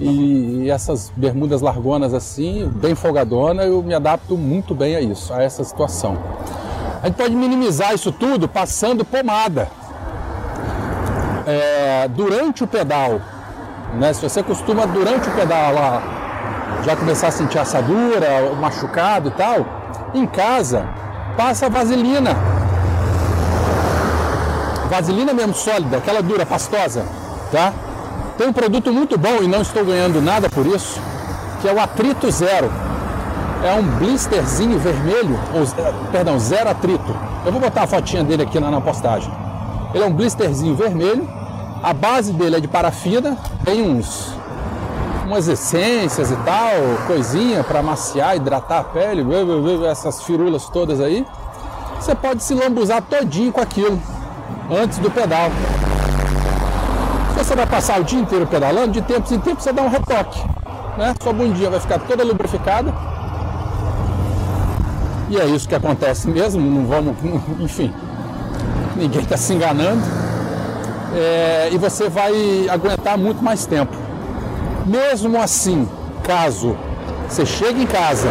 e 0.00 0.68
essas 0.68 1.12
bermudas 1.16 1.60
largonas 1.60 2.12
assim, 2.12 2.68
bem 2.68 2.94
folgadona, 2.94 3.62
eu 3.64 3.82
me 3.82 3.94
adapto 3.94 4.36
muito 4.36 4.74
bem 4.74 4.96
a 4.96 5.00
isso, 5.00 5.32
a 5.32 5.42
essa 5.42 5.62
situação. 5.62 6.18
A 7.02 7.06
gente 7.06 7.16
pode 7.16 7.36
minimizar 7.36 7.94
isso 7.94 8.10
tudo 8.10 8.48
passando 8.48 9.04
pomada. 9.04 9.68
É, 11.46 12.08
durante 12.08 12.64
o 12.64 12.66
pedal, 12.66 13.20
né? 13.94 14.12
Se 14.12 14.22
você 14.22 14.42
costuma 14.42 14.84
durante 14.84 15.28
o 15.28 15.32
pedal 15.32 15.72
lá 15.72 16.02
já 16.84 16.96
começar 16.96 17.28
a 17.28 17.30
sentir 17.30 17.58
assadura, 17.58 18.52
machucado 18.60 19.28
e 19.28 19.32
tal, 19.32 19.66
em 20.14 20.26
casa 20.26 20.86
passa 21.36 21.68
vaselina. 21.68 22.30
Vaselina 24.90 25.32
mesmo 25.32 25.54
sólida, 25.54 25.98
aquela 25.98 26.22
dura, 26.22 26.46
pastosa, 26.46 27.04
tá? 27.50 27.72
Tem 28.38 28.48
um 28.48 28.52
produto 28.52 28.92
muito 28.92 29.18
bom 29.18 29.42
e 29.42 29.48
não 29.48 29.62
estou 29.62 29.84
ganhando 29.84 30.20
nada 30.20 30.48
por 30.48 30.66
isso, 30.66 31.00
que 31.60 31.68
é 31.68 31.72
o 31.72 31.80
Atrito 31.80 32.30
Zero. 32.30 32.70
É 33.64 33.72
um 33.72 33.82
blisterzinho 33.82 34.78
vermelho, 34.78 35.38
ou, 35.54 35.66
perdão, 36.12 36.38
zero 36.38 36.70
atrito. 36.70 37.16
Eu 37.44 37.50
vou 37.50 37.60
botar 37.60 37.82
a 37.82 37.86
fotinha 37.86 38.22
dele 38.22 38.42
aqui 38.42 38.60
na, 38.60 38.70
na 38.70 38.80
postagem. 38.80 39.32
Ele 39.96 40.04
é 40.04 40.06
um 40.06 40.12
blisterzinho 40.12 40.76
vermelho, 40.76 41.26
a 41.82 41.94
base 41.94 42.30
dele 42.34 42.56
é 42.56 42.60
de 42.60 42.68
parafina, 42.68 43.34
tem 43.64 43.80
uns 43.80 44.36
umas 45.24 45.48
essências 45.48 46.30
e 46.30 46.36
tal, 46.36 46.74
coisinha 47.06 47.64
para 47.64 47.82
maciar, 47.82 48.36
hidratar 48.36 48.80
a 48.80 48.84
pele, 48.84 49.24
essas 49.90 50.22
firulas 50.22 50.68
todas 50.68 51.00
aí. 51.00 51.26
Você 51.98 52.14
pode 52.14 52.42
se 52.44 52.52
lambuzar 52.52 53.00
todinho 53.00 53.50
com 53.50 53.60
aquilo 53.60 53.98
antes 54.70 54.98
do 54.98 55.10
pedal 55.10 55.50
você 57.46 57.54
vai 57.54 57.66
passar 57.66 58.00
o 58.00 58.04
dia 58.04 58.18
inteiro 58.18 58.46
pedalando, 58.46 58.90
de 58.90 59.00
tempos 59.00 59.30
em 59.30 59.38
tempos 59.38 59.62
você 59.62 59.72
dá 59.72 59.80
um 59.80 59.88
retoque. 59.88 60.42
Né? 60.98 61.14
Sua 61.22 61.32
bundinha 61.32 61.70
vai 61.70 61.78
ficar 61.78 62.00
toda 62.00 62.24
lubrificada. 62.24 62.92
E 65.30 65.38
é 65.38 65.46
isso 65.46 65.68
que 65.68 65.74
acontece 65.74 66.28
mesmo, 66.28 66.60
não 66.60 66.86
vamos, 66.86 67.16
enfim, 67.60 67.92
ninguém 68.96 69.22
está 69.22 69.36
se 69.36 69.52
enganando. 69.52 70.02
É, 71.14 71.68
e 71.72 71.78
você 71.78 72.08
vai 72.08 72.32
aguentar 72.68 73.16
muito 73.16 73.42
mais 73.42 73.66
tempo. 73.66 73.96
Mesmo 74.84 75.40
assim, 75.40 75.88
caso 76.22 76.76
você 77.28 77.44
chegue 77.44 77.82
em 77.82 77.86
casa, 77.86 78.28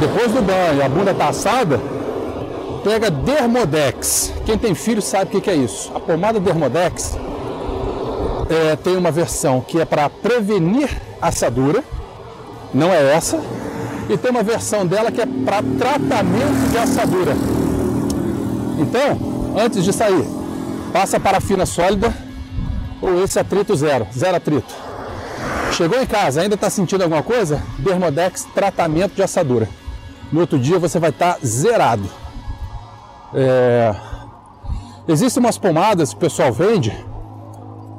depois 0.00 0.30
do 0.30 0.40
banho, 0.40 0.84
a 0.84 0.88
bunda 0.88 1.10
está 1.10 1.28
assada, 1.28 1.80
pega 2.84 3.10
Dermodex. 3.10 4.32
Quem 4.46 4.56
tem 4.56 4.74
filho 4.74 5.02
sabe 5.02 5.36
o 5.36 5.40
que 5.40 5.50
é 5.50 5.54
isso. 5.54 5.90
A 5.94 5.98
pomada 5.98 6.38
Dermodex 6.38 7.18
é, 8.48 8.76
tem 8.76 8.96
uma 8.96 9.10
versão 9.10 9.60
que 9.60 9.80
é 9.80 9.84
para 9.84 10.08
prevenir 10.08 10.88
assadura, 11.20 11.82
não 12.72 12.92
é 12.92 13.12
essa, 13.12 13.40
e 14.08 14.16
tem 14.16 14.30
uma 14.30 14.42
versão 14.42 14.86
dela 14.86 15.10
que 15.10 15.20
é 15.20 15.26
para 15.26 15.62
tratamento 15.78 16.70
de 16.70 16.78
assadura. 16.78 17.57
Então, 18.78 19.18
antes 19.58 19.84
de 19.84 19.92
sair, 19.92 20.24
passa 20.92 21.18
parafina 21.18 21.66
sólida 21.66 22.14
ou 23.02 23.22
esse 23.22 23.38
atrito 23.38 23.76
zero, 23.76 24.06
zero 24.16 24.36
atrito. 24.36 24.74
Chegou 25.72 26.00
em 26.00 26.06
casa, 26.06 26.40
ainda 26.40 26.54
está 26.54 26.70
sentindo 26.70 27.02
alguma 27.02 27.22
coisa? 27.22 27.62
Dermodex 27.78 28.44
tratamento 28.54 29.14
de 29.14 29.22
assadura. 29.22 29.68
No 30.32 30.40
outro 30.40 30.58
dia 30.58 30.78
você 30.78 30.98
vai 30.98 31.10
estar 31.10 31.34
tá 31.34 31.40
zerado. 31.44 32.08
É... 33.34 33.94
Existem 35.06 35.42
umas 35.42 35.58
pomadas 35.58 36.10
que 36.10 36.16
o 36.16 36.20
pessoal 36.20 36.52
vende 36.52 36.92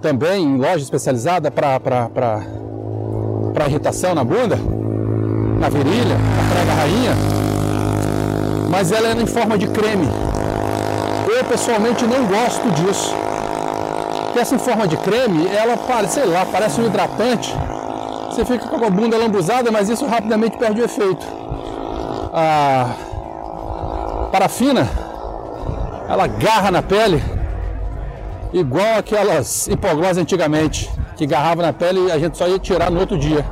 também 0.02 0.44
em 0.44 0.58
loja 0.58 0.84
especializada 0.84 1.52
para 1.52 2.46
irritação 3.68 4.16
na 4.16 4.24
bunda, 4.24 4.58
na 5.60 5.70
virilha, 5.70 6.18
na 6.18 6.54
prega 6.54 6.74
rainha, 6.74 7.12
mas 8.70 8.92
ela 8.92 9.10
é 9.10 9.14
em 9.14 9.26
forma 9.26 9.58
de 9.58 9.68
creme. 9.68 10.08
Eu 11.32 11.46
pessoalmente 11.46 12.06
não 12.06 12.26
gosto 12.26 12.70
disso. 12.72 13.14
Porque 14.26 14.40
essa 14.40 14.58
forma 14.58 14.88
de 14.88 14.98
creme, 14.98 15.48
ela 15.48 15.78
parece, 15.78 16.16
sei 16.16 16.26
lá, 16.26 16.46
parece 16.46 16.82
um 16.82 16.88
hidratante. 16.88 17.56
Você 18.30 18.44
fica 18.44 18.68
com 18.68 18.84
a 18.84 18.90
bunda 18.90 19.16
lambuzada, 19.16 19.72
mas 19.72 19.90
isso 19.90 20.06
rapidamente 20.08 20.58
perde 20.58 20.82
o 20.82 20.86
efeito. 20.86 21.26
A 22.34 22.96
parafina 24.32 24.90
ela 26.08 26.24
agarra 26.24 26.72
na 26.72 26.82
pele 26.82 27.22
igual 28.52 28.98
aquelas 28.98 29.68
hipoglós 29.68 30.18
antigamente, 30.18 30.90
que 31.16 31.26
agarrava 31.26 31.62
na 31.62 31.74
pele 31.74 32.08
e 32.08 32.12
a 32.12 32.18
gente 32.18 32.38
só 32.38 32.48
ia 32.48 32.58
tirar 32.58 32.90
no 32.90 33.00
outro 33.00 33.18
dia. 33.18 33.46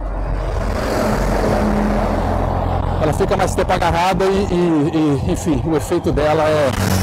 Ela 3.02 3.14
fica 3.14 3.38
mais 3.38 3.54
tempo 3.54 3.72
agarrada 3.72 4.26
e, 4.26 4.48
e, 4.52 5.28
e 5.28 5.32
enfim, 5.32 5.62
o 5.66 5.76
efeito 5.76 6.12
dela 6.12 6.44
é 6.44 6.97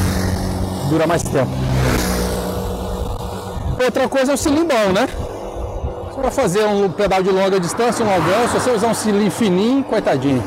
dura 0.95 1.07
mais 1.09 1.25
tempo. 1.25 1.51
Outra 3.85 4.09
coisa 4.09 4.31
é 4.31 4.35
o 4.35 4.39
cilimbão, 4.39 4.93
né? 4.93 5.09
Para 6.15 6.31
fazer 6.31 6.65
um 6.67 6.89
pedal 6.89 7.21
de 7.21 7.31
longa 7.31 7.59
distância, 7.59 8.05
um 8.05 8.09
longão, 8.09 8.49
se 8.49 8.55
você 8.55 8.71
usar 8.71 8.87
um 8.87 8.95
cilindro 8.95 9.33
fininho, 9.33 9.83
coitadinho. 9.83 10.43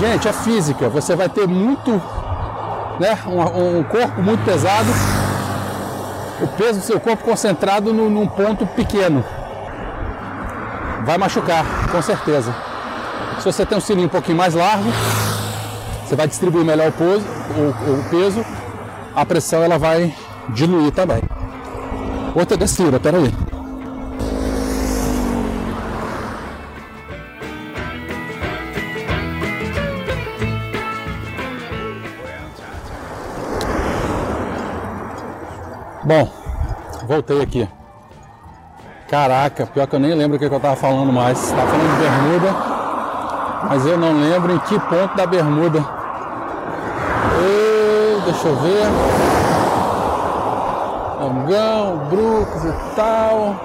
Gente, 0.00 0.26
é 0.26 0.32
física. 0.32 0.88
Você 0.88 1.14
vai 1.14 1.28
ter 1.28 1.46
muito, 1.46 1.92
né? 2.98 3.16
Um, 3.26 3.78
um 3.78 3.82
corpo 3.84 4.20
muito 4.20 4.44
pesado. 4.44 4.88
O 6.42 6.48
peso 6.48 6.80
do 6.80 6.84
seu 6.84 6.98
corpo 6.98 7.24
concentrado 7.24 7.92
no, 7.92 8.10
num 8.10 8.26
ponto 8.26 8.66
pequeno. 8.66 9.24
Vai 11.04 11.16
machucar, 11.16 11.64
com 11.92 12.02
certeza. 12.02 12.52
Se 13.38 13.44
você 13.44 13.64
tem 13.64 13.78
um 13.78 13.80
cilindro 13.80 14.08
um 14.08 14.10
pouquinho 14.10 14.36
mais 14.36 14.54
largo, 14.54 14.90
você 16.04 16.16
vai 16.16 16.26
distribuir 16.26 16.64
melhor 16.64 16.88
o 16.88 16.92
peso, 16.92 17.24
o, 17.56 17.92
o 17.92 18.04
peso 18.10 18.44
a 19.16 19.24
pressão 19.24 19.62
ela 19.62 19.78
vai 19.78 20.14
diluir 20.50 20.92
também. 20.92 21.22
Outra 22.34 22.54
descida, 22.54 23.00
peraí. 23.00 23.32
Bom, 36.04 36.30
voltei 37.08 37.40
aqui. 37.40 37.68
Caraca, 39.08 39.66
pior 39.66 39.86
que 39.86 39.96
eu 39.96 40.00
nem 40.00 40.14
lembro 40.14 40.36
o 40.36 40.38
que 40.38 40.44
eu 40.44 40.60
tava 40.60 40.76
falando 40.76 41.10
mais. 41.10 41.50
Tava 41.50 41.66
falando 41.66 41.90
de 41.90 42.02
bermuda, 42.02 42.52
mas 43.66 43.86
eu 43.86 43.96
não 43.96 44.20
lembro 44.20 44.54
em 44.54 44.58
que 44.58 44.78
ponto 44.78 45.16
da 45.16 45.26
bermuda. 45.26 45.95
Deixa 48.26 48.48
eu 48.48 48.56
ver. 48.56 48.86
Longão, 51.20 51.96
Brooks 52.10 52.64
e 52.64 52.94
tal. 52.94 53.56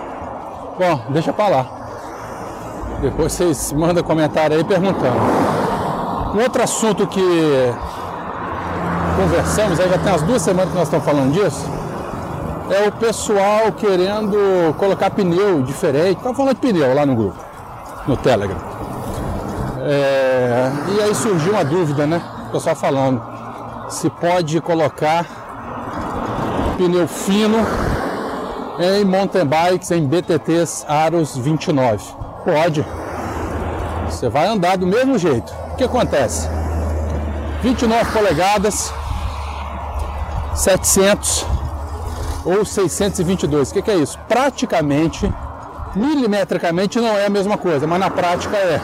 Bom, 0.79 1.01
deixa 1.09 1.33
pra 1.33 1.47
lá. 1.49 1.65
Depois 3.01 3.33
vocês 3.33 3.73
mandam 3.73 4.03
comentário 4.03 4.55
aí 4.55 4.63
perguntando. 4.63 5.19
Um 6.33 6.41
outro 6.41 6.63
assunto 6.63 7.05
que 7.07 7.73
conversamos, 9.17 9.79
aí 9.79 9.89
já 9.89 9.97
tem 9.97 10.11
umas 10.11 10.21
duas 10.21 10.41
semanas 10.41 10.69
que 10.71 10.77
nós 10.77 10.87
estamos 10.87 11.05
falando 11.05 11.33
disso 11.33 11.81
é 12.71 12.87
o 12.87 12.91
pessoal 12.93 13.71
querendo 13.73 14.73
colocar 14.77 15.09
pneu 15.09 15.61
diferente. 15.61 16.17
Estava 16.17 16.33
falando 16.33 16.55
de 16.55 16.61
pneu 16.61 16.93
lá 16.93 17.05
no 17.05 17.15
grupo, 17.15 17.37
no 18.07 18.15
Telegram. 18.15 18.57
É, 19.81 20.71
e 20.87 21.01
aí 21.01 21.13
surgiu 21.13 21.51
uma 21.51 21.65
dúvida, 21.65 22.07
né? 22.07 22.21
O 22.47 22.51
pessoal 22.51 22.75
falando 22.75 23.21
se 23.91 24.09
pode 24.09 24.59
colocar 24.61 25.25
pneu 26.77 27.07
fino 27.07 27.57
em 28.79 29.03
mountain 29.03 29.45
bikes, 29.45 29.91
em 29.91 30.07
BTTs 30.07 30.85
Aros 30.87 31.37
29. 31.37 32.03
Pode. 32.43 32.85
Você 34.07 34.29
vai 34.29 34.47
andar 34.47 34.77
do 34.77 34.87
mesmo 34.87 35.17
jeito. 35.17 35.53
O 35.73 35.75
que 35.75 35.83
acontece? 35.83 36.49
29 37.61 38.11
polegadas, 38.11 38.91
700 40.55 41.45
ou 42.45 42.65
622. 42.65 43.69
O 43.69 43.73
que, 43.73 43.81
que 43.81 43.91
é 43.91 43.95
isso? 43.97 44.17
Praticamente, 44.27 45.31
milimetricamente 45.95 46.99
não 46.99 47.09
é 47.09 47.25
a 47.25 47.29
mesma 47.29 47.57
coisa, 47.57 47.85
mas 47.85 47.99
na 47.99 48.09
prática 48.09 48.55
é. 48.55 48.81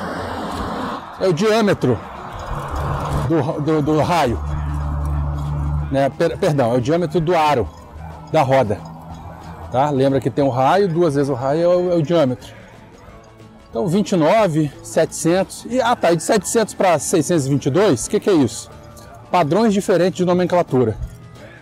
É 1.20 1.28
o 1.28 1.34
diâmetro 1.34 1.98
do, 3.28 3.60
do, 3.60 3.82
do 3.82 4.02
raio. 4.02 4.57
Né? 5.91 6.10
Per, 6.10 6.38
perdão, 6.38 6.73
é 6.73 6.78
o 6.78 6.82
diâmetro 6.82 7.19
do 7.19 7.36
aro 7.36 7.67
da 8.32 8.41
roda. 8.41 8.80
Tá? 9.71 9.89
Lembra 9.89 10.19
que 10.19 10.30
tem 10.30 10.43
o 10.43 10.50
raio, 10.50 10.88
duas 10.88 11.15
vezes 11.15 11.30
o 11.30 11.34
raio 11.34 11.62
é 11.62 11.67
o, 11.67 11.91
é 11.93 11.95
o 11.95 12.02
diâmetro. 12.02 12.54
Então 13.69 13.88
29, 13.88 14.71
700 14.82 15.67
e 15.69 15.82
ah 15.82 15.95
tá, 15.95 16.12
e 16.12 16.15
de 16.15 16.23
700 16.23 16.73
para 16.73 16.97
622, 16.97 18.06
o 18.06 18.10
que, 18.10 18.19
que 18.19 18.30
é 18.30 18.34
isso? 18.34 18.71
Padrões 19.30 19.73
diferentes 19.73 20.17
de 20.17 20.26
nomenclatura. 20.26 20.97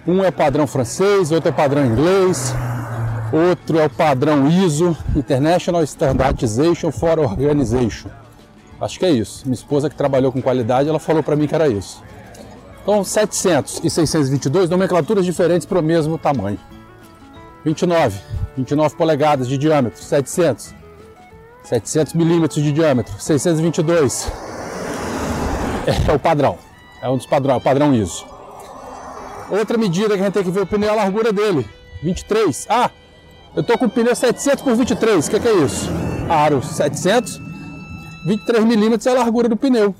Um 0.07 0.23
é 0.23 0.29
o 0.29 0.31
padrão 0.31 0.67
francês, 0.67 1.31
outro 1.31 1.49
é 1.49 1.51
o 1.51 1.55
padrão 1.55 1.83
inglês, 1.83 2.53
outro 3.33 3.79
é 3.79 3.85
o 3.85 3.89
padrão 3.89 4.47
ISO, 4.47 4.95
International 5.15 5.83
Standardization 5.83 6.91
for 6.91 7.17
Organization. 7.17 8.09
Acho 8.79 8.99
que 8.99 9.05
é 9.05 9.09
isso. 9.09 9.43
Minha 9.45 9.55
esposa 9.55 9.89
que 9.89 9.95
trabalhou 9.95 10.31
com 10.31 10.41
qualidade, 10.41 10.87
ela 10.87 10.99
falou 10.99 11.23
para 11.23 11.35
mim 11.35 11.47
que 11.47 11.55
era 11.55 11.67
isso. 11.67 12.03
Então, 12.85 13.03
700 13.03 13.81
e 13.83 13.89
622, 13.89 14.69
nomenclaturas 14.69 15.25
diferentes 15.25 15.65
para 15.65 15.79
o 15.79 15.81
mesmo 15.81 16.19
tamanho. 16.19 16.59
29, 17.63 18.19
29 18.55 18.95
polegadas 18.95 19.47
de 19.47 19.57
diâmetro, 19.57 20.03
700. 20.03 20.71
700 21.63 22.13
milímetros 22.13 22.63
de 22.63 22.71
diâmetro, 22.71 23.19
622. 23.19 24.31
É, 25.87 26.11
é 26.11 26.13
o 26.13 26.19
padrão. 26.19 26.59
É 27.01 27.09
um 27.09 27.17
dos 27.17 27.25
padrões, 27.25 27.55
é 27.55 27.57
o 27.57 27.61
padrão 27.63 27.91
ISO. 27.91 28.23
Outra 29.49 29.79
medida 29.79 30.09
que 30.09 30.21
a 30.21 30.25
gente 30.25 30.33
tem 30.33 30.43
que 30.43 30.51
ver 30.51 30.61
o 30.61 30.67
pneu 30.67 30.89
é 30.89 30.91
a 30.91 30.95
largura 30.95 31.33
dele. 31.33 31.67
23. 32.03 32.67
Ah, 32.69 32.91
eu 33.55 33.63
tô 33.63 33.79
com 33.79 33.85
o 33.85 33.89
pneu 33.89 34.15
700 34.15 34.63
por 34.63 34.75
23. 34.75 35.25
O 35.25 35.31
que, 35.31 35.39
que, 35.39 35.47
é 35.47 35.53
isso? 35.55 35.89
Aro 36.29 36.61
700, 36.61 37.41
23 38.27 38.63
milímetros 38.63 39.07
é 39.07 39.09
a 39.09 39.15
largura 39.15 39.49
do 39.49 39.57
pneu. 39.57 39.95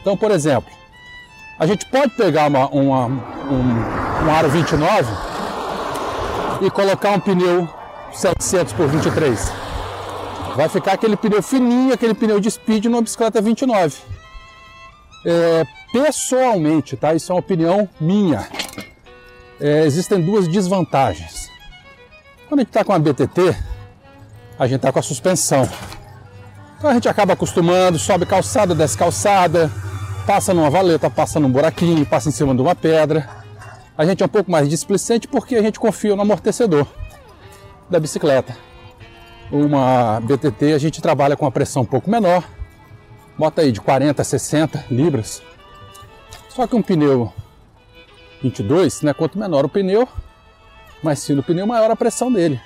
Então, 0.00 0.16
por 0.16 0.32
exemplo, 0.32 0.68
a 1.58 1.66
gente 1.66 1.86
pode 1.86 2.10
pegar 2.14 2.48
uma, 2.48 2.68
uma, 2.68 3.06
um, 3.06 4.26
um 4.26 4.34
aro 4.34 4.48
29 4.48 5.08
e 6.60 6.70
colocar 6.70 7.10
um 7.10 7.20
pneu 7.20 7.68
700 8.12 8.72
por 8.72 8.88
23. 8.88 9.52
Vai 10.56 10.68
ficar 10.68 10.92
aquele 10.92 11.16
pneu 11.16 11.42
fininho, 11.42 11.92
aquele 11.92 12.14
pneu 12.14 12.40
de 12.40 12.50
speed 12.50 12.86
numa 12.86 13.02
bicicleta 13.02 13.40
29. 13.40 13.96
É, 15.26 15.64
pessoalmente, 15.92 16.96
tá? 16.96 17.14
Isso 17.14 17.32
é 17.32 17.34
uma 17.34 17.40
opinião 17.40 17.88
minha. 18.00 18.46
É, 19.60 19.84
existem 19.84 20.20
duas 20.20 20.48
desvantagens. 20.48 21.48
Quando 22.48 22.60
a 22.60 22.62
gente 22.62 22.70
está 22.70 22.84
com 22.84 22.92
a 22.92 22.98
BTT, 22.98 23.56
a 24.58 24.66
gente 24.66 24.76
está 24.76 24.92
com 24.92 24.98
a 24.98 25.02
suspensão. 25.02 25.68
Então 26.78 26.90
a 26.90 26.94
gente 26.94 27.08
acaba 27.08 27.32
acostumando, 27.32 27.98
sobe 27.98 28.26
calçada, 28.26 28.74
desce 28.74 28.98
calçada, 28.98 29.70
passa 30.26 30.54
numa 30.54 30.70
valeta, 30.70 31.10
passa 31.10 31.38
num 31.38 31.50
buraquinho, 31.50 32.04
passa 32.06 32.28
em 32.28 32.32
cima 32.32 32.54
de 32.54 32.62
uma 32.62 32.74
pedra. 32.74 33.28
A 33.96 34.04
gente 34.04 34.22
é 34.22 34.26
um 34.26 34.28
pouco 34.28 34.50
mais 34.50 34.68
displicente 34.68 35.28
porque 35.28 35.56
a 35.56 35.62
gente 35.62 35.78
confia 35.78 36.16
no 36.16 36.22
amortecedor 36.22 36.86
da 37.88 38.00
bicicleta. 38.00 38.56
Uma 39.52 40.20
BTT 40.20 40.72
a 40.72 40.78
gente 40.78 41.00
trabalha 41.00 41.36
com 41.36 41.46
a 41.46 41.50
pressão 41.50 41.82
um 41.82 41.86
pouco 41.86 42.10
menor, 42.10 42.42
bota 43.38 43.62
aí 43.62 43.70
de 43.70 43.80
40 43.80 44.20
a 44.20 44.24
60 44.24 44.86
libras. 44.90 45.42
Só 46.48 46.66
que 46.66 46.74
um 46.74 46.82
pneu 46.82 47.32
22, 48.42 49.02
né, 49.02 49.12
quanto 49.12 49.38
menor 49.38 49.64
o 49.64 49.68
pneu, 49.68 50.08
mais 51.02 51.24
fino 51.24 51.40
o 51.40 51.44
pneu, 51.44 51.66
maior 51.66 51.90
a 51.90 51.96
pressão 51.96 52.32
dele. 52.32 52.60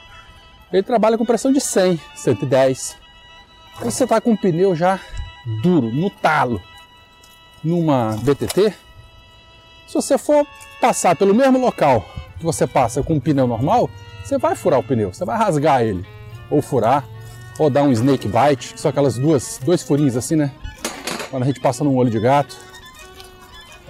Ele 0.72 0.82
trabalha 0.82 1.18
com 1.18 1.24
pressão 1.24 1.52
de 1.52 1.60
100, 1.60 2.00
110. 2.14 2.96
Aí 3.78 3.84
você 3.84 4.04
está 4.04 4.20
com 4.20 4.30
um 4.30 4.36
pneu 4.36 4.74
já 4.74 5.00
duro, 5.62 5.90
no 5.90 6.10
talo, 6.10 6.60
numa 7.62 8.16
BTT, 8.22 8.74
se 9.86 9.94
você 9.94 10.18
for 10.18 10.46
passar 10.80 11.16
pelo 11.16 11.34
mesmo 11.34 11.58
local 11.58 12.04
que 12.38 12.44
você 12.44 12.66
passa 12.66 13.02
com 13.02 13.14
um 13.14 13.20
pneu 13.20 13.46
normal, 13.46 13.90
você 14.24 14.38
vai 14.38 14.54
furar 14.54 14.78
o 14.78 14.82
pneu, 14.82 15.12
você 15.12 15.24
vai 15.24 15.36
rasgar 15.36 15.82
ele, 15.82 16.06
ou 16.50 16.62
furar, 16.62 17.04
ou 17.58 17.68
dar 17.68 17.82
um 17.82 17.90
snake 17.90 18.28
bite, 18.28 18.74
que 18.74 18.80
são 18.80 18.90
aquelas 18.90 19.16
duas, 19.16 19.58
dois 19.64 19.82
furinhos 19.82 20.16
assim, 20.16 20.36
né? 20.36 20.52
Quando 21.30 21.42
a 21.42 21.46
gente 21.46 21.60
passa 21.60 21.82
num 21.82 21.96
olho 21.96 22.10
de 22.10 22.20
gato. 22.20 22.56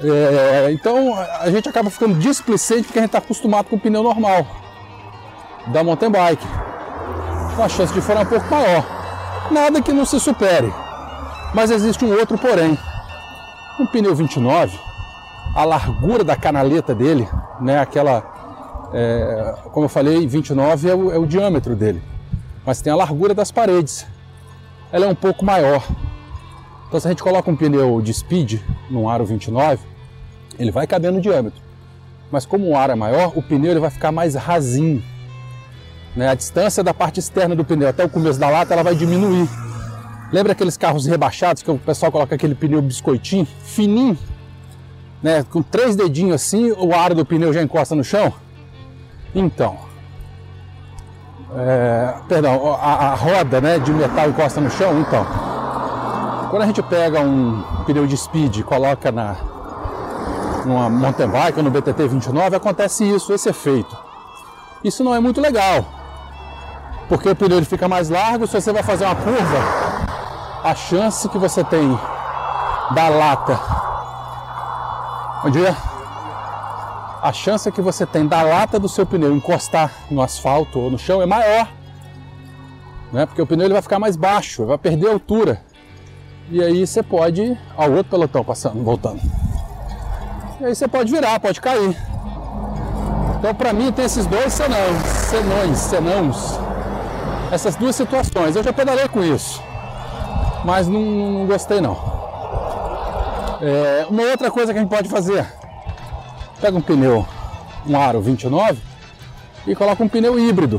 É, 0.01 0.71
então 0.71 1.15
a 1.41 1.51
gente 1.51 1.69
acaba 1.69 1.91
ficando 1.91 2.15
displicente 2.19 2.85
porque 2.85 2.99
a 2.99 3.03
gente 3.03 3.09
está 3.09 3.19
acostumado 3.19 3.67
com 3.67 3.77
o 3.77 3.81
pneu 3.81 4.03
normal 4.03 4.47
da 5.67 5.85
mountain 5.85 6.11
bike. 6.11 6.47
Com 7.57 7.63
a 7.63 7.69
chance 7.69 7.93
de 7.93 8.01
furar 8.01 8.23
um 8.23 8.27
pouco 8.27 8.49
maior. 8.49 8.87
Nada 9.51 9.83
que 9.83 9.93
não 9.93 10.05
se 10.05 10.19
supere. 10.21 10.73
Mas 11.55 11.71
existe 11.71 12.05
um 12.05 12.13
outro 12.13 12.39
porém. 12.39 12.79
Um 13.81 13.87
pneu 13.87 14.15
29, 14.15 14.79
a 15.55 15.65
largura 15.65 16.25
da 16.25 16.37
canaleta 16.37 16.95
dele, 16.95 17.29
né, 17.61 17.79
aquela, 17.79 18.89
é, 18.93 19.55
como 19.73 19.87
eu 19.87 19.89
falei, 19.89 20.27
29 20.27 20.89
é 20.89 20.95
o, 20.95 21.13
é 21.13 21.19
o 21.19 21.27
diâmetro 21.27 21.77
dele 21.77 22.03
mas 22.69 22.83
tem 22.83 22.93
a 22.93 22.97
largura 22.97 23.33
das 23.33 23.51
paredes. 23.51 24.07
Ela 24.93 25.07
é 25.07 25.09
um 25.09 25.15
pouco 25.15 25.43
maior. 25.43 25.83
Então 26.87 27.01
se 27.01 27.07
a 27.07 27.11
gente 27.11 27.23
coloca 27.23 27.51
um 27.51 27.57
pneu 27.57 28.03
de 28.03 28.13
speed 28.13 28.61
num 28.91 29.09
aro 29.09 29.25
29, 29.25 29.81
ele 30.59 30.71
vai 30.71 30.87
caber 30.87 31.11
no 31.11 31.19
diâmetro. 31.19 31.63
mas 32.31 32.45
como 32.45 32.69
o 32.69 32.77
ar 32.77 32.91
é 32.91 32.95
maior, 32.95 33.33
o 33.35 33.43
pneu 33.43 33.71
ele 33.71 33.81
vai 33.81 33.89
ficar 33.89 34.13
mais 34.13 34.35
rasinho. 34.35 35.03
Né? 36.15 36.29
A 36.29 36.35
distância 36.35 36.85
da 36.85 36.93
parte 36.93 37.21
externa 37.21 37.57
do 37.57 37.65
pneu 37.65 37.89
até 37.89 38.05
o 38.05 38.09
começo 38.11 38.39
da 38.39 38.51
lata 38.51 38.75
ela 38.75 38.83
vai 38.83 38.95
diminuir. 38.95 39.49
Lembra 40.31 40.53
aqueles 40.53 40.77
carros 40.77 41.07
rebaixados 41.07 41.63
que 41.63 41.71
o 41.71 41.79
pessoal 41.79 42.13
coloca 42.13 42.35
aquele 42.35 42.55
pneu 42.55 42.83
biscoitinho, 42.83 43.47
fininho, 43.65 44.19
né? 45.23 45.43
com 45.43 45.63
três 45.63 45.97
dedinhos 45.97 46.35
assim, 46.35 46.71
o 46.73 46.95
ar 46.95 47.15
do 47.15 47.25
pneu 47.25 47.53
já 47.53 47.63
encosta 47.63 47.95
no 47.95 48.05
chão? 48.05 48.33
Então, 49.35 49.79
é, 51.57 52.15
perdão, 52.29 52.75
a, 52.75 53.13
a, 53.13 53.15
roda 53.15 53.61
né, 53.61 53.79
de 53.79 53.91
metal 53.91 54.29
encosta 54.29 54.61
no 54.61 54.71
chão, 54.71 55.01
então. 55.01 55.27
Quando 56.51 56.63
a 56.63 56.67
gente 56.67 56.83
pega 56.83 57.21
um 57.21 57.63
pneu 57.87 58.07
de 58.07 58.17
speed 58.17 58.59
e 58.59 58.63
coloca 58.63 59.11
na 59.11 59.37
numa 60.65 60.91
mountain 60.91 61.29
bike 61.29 61.59
ou 61.59 61.65
no 61.65 61.71
BTT 61.71 62.09
29, 62.09 62.57
acontece 62.57 63.03
isso, 63.03 63.33
esse 63.33 63.49
efeito. 63.49 63.97
Isso 64.85 65.03
não 65.03 65.15
é 65.15 65.21
muito 65.21 65.41
legal, 65.41 65.87
porque 67.09 67.31
o 67.31 67.37
pneu 67.37 67.57
ele 67.57 67.67
fica 67.67 67.89
mais 67.89 68.11
largo, 68.11 68.47
se 68.47 68.61
você 68.61 68.71
vai 68.73 68.83
fazer 68.83 69.07
uma 69.07 69.17
curva, 69.17 69.88
a 70.69 70.75
chance 70.75 71.27
que 71.31 71.39
você 71.39 71.65
tem 71.65 71.99
da 72.95 73.09
lata. 73.09 73.59
Bom 75.43 75.51
dia 75.51 75.75
a 77.23 77.33
chance 77.33 77.73
que 77.73 77.81
você 77.81 78.05
tem 78.05 78.27
da 78.27 78.43
lata 78.43 78.79
do 78.79 78.87
seu 78.87 79.07
pneu 79.07 79.35
encostar 79.35 79.91
no 80.11 80.21
asfalto 80.21 80.79
ou 80.79 80.91
no 80.91 80.99
chão 80.99 81.23
é 81.23 81.27
maior. 81.27 81.67
Né? 83.11 83.25
Porque 83.25 83.41
o 83.41 83.47
pneu 83.47 83.65
ele 83.65 83.73
vai 83.73 83.81
ficar 83.81 83.99
mais 83.99 84.15
baixo, 84.15 84.67
vai 84.67 84.77
perder 84.77 85.09
altura. 85.09 85.63
E 86.51 86.63
aí 86.63 86.87
você 86.87 87.03
pode. 87.03 87.59
Ó, 87.75 87.87
o 87.87 87.93
outro 87.93 88.11
pelotão 88.11 88.45
passando, 88.45 88.85
voltando. 88.85 89.23
E 90.61 90.67
aí 90.67 90.75
você 90.75 90.87
pode 90.87 91.11
virar, 91.11 91.41
pode 91.41 91.63
cair. 91.63 91.97
Então 93.39 93.55
para 93.55 93.73
mim 93.73 93.91
tem 93.91 94.05
esses 94.05 94.27
dois 94.27 94.53
senões, 94.53 95.03
senões, 95.31 95.79
senãos. 95.79 96.61
Essas 97.51 97.75
duas 97.75 97.97
situações. 97.97 98.55
Eu 98.55 98.63
já 98.63 98.73
pedalei 98.73 99.09
com 99.09 99.25
isso. 99.25 99.67
Mas 100.69 100.87
não, 100.87 101.01
não 101.01 101.47
gostei 101.47 101.81
não. 101.81 101.97
É, 103.63 104.07
uma 104.11 104.23
outra 104.25 104.51
coisa 104.51 104.71
que 104.71 104.79
a 104.79 104.83
gente 104.83 104.91
pode 104.91 105.09
fazer 105.09 105.47
Pega 106.61 106.77
um 106.77 106.83
pneu, 106.83 107.27
um 107.87 107.97
aro 107.97 108.21
29 108.21 108.79
e 109.67 109.75
coloca 109.75 110.05
um 110.05 110.09
pneu 110.09 110.39
híbrido. 110.39 110.79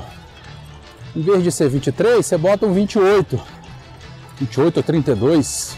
Em 1.15 1.21
vez 1.21 1.43
de 1.43 1.51
ser 1.51 1.69
23, 1.69 2.23
você 2.23 2.37
bota 2.37 2.67
um 2.67 2.71
28. 2.71 3.41
28 4.39 4.77
ou 4.77 4.83
32, 4.83 5.75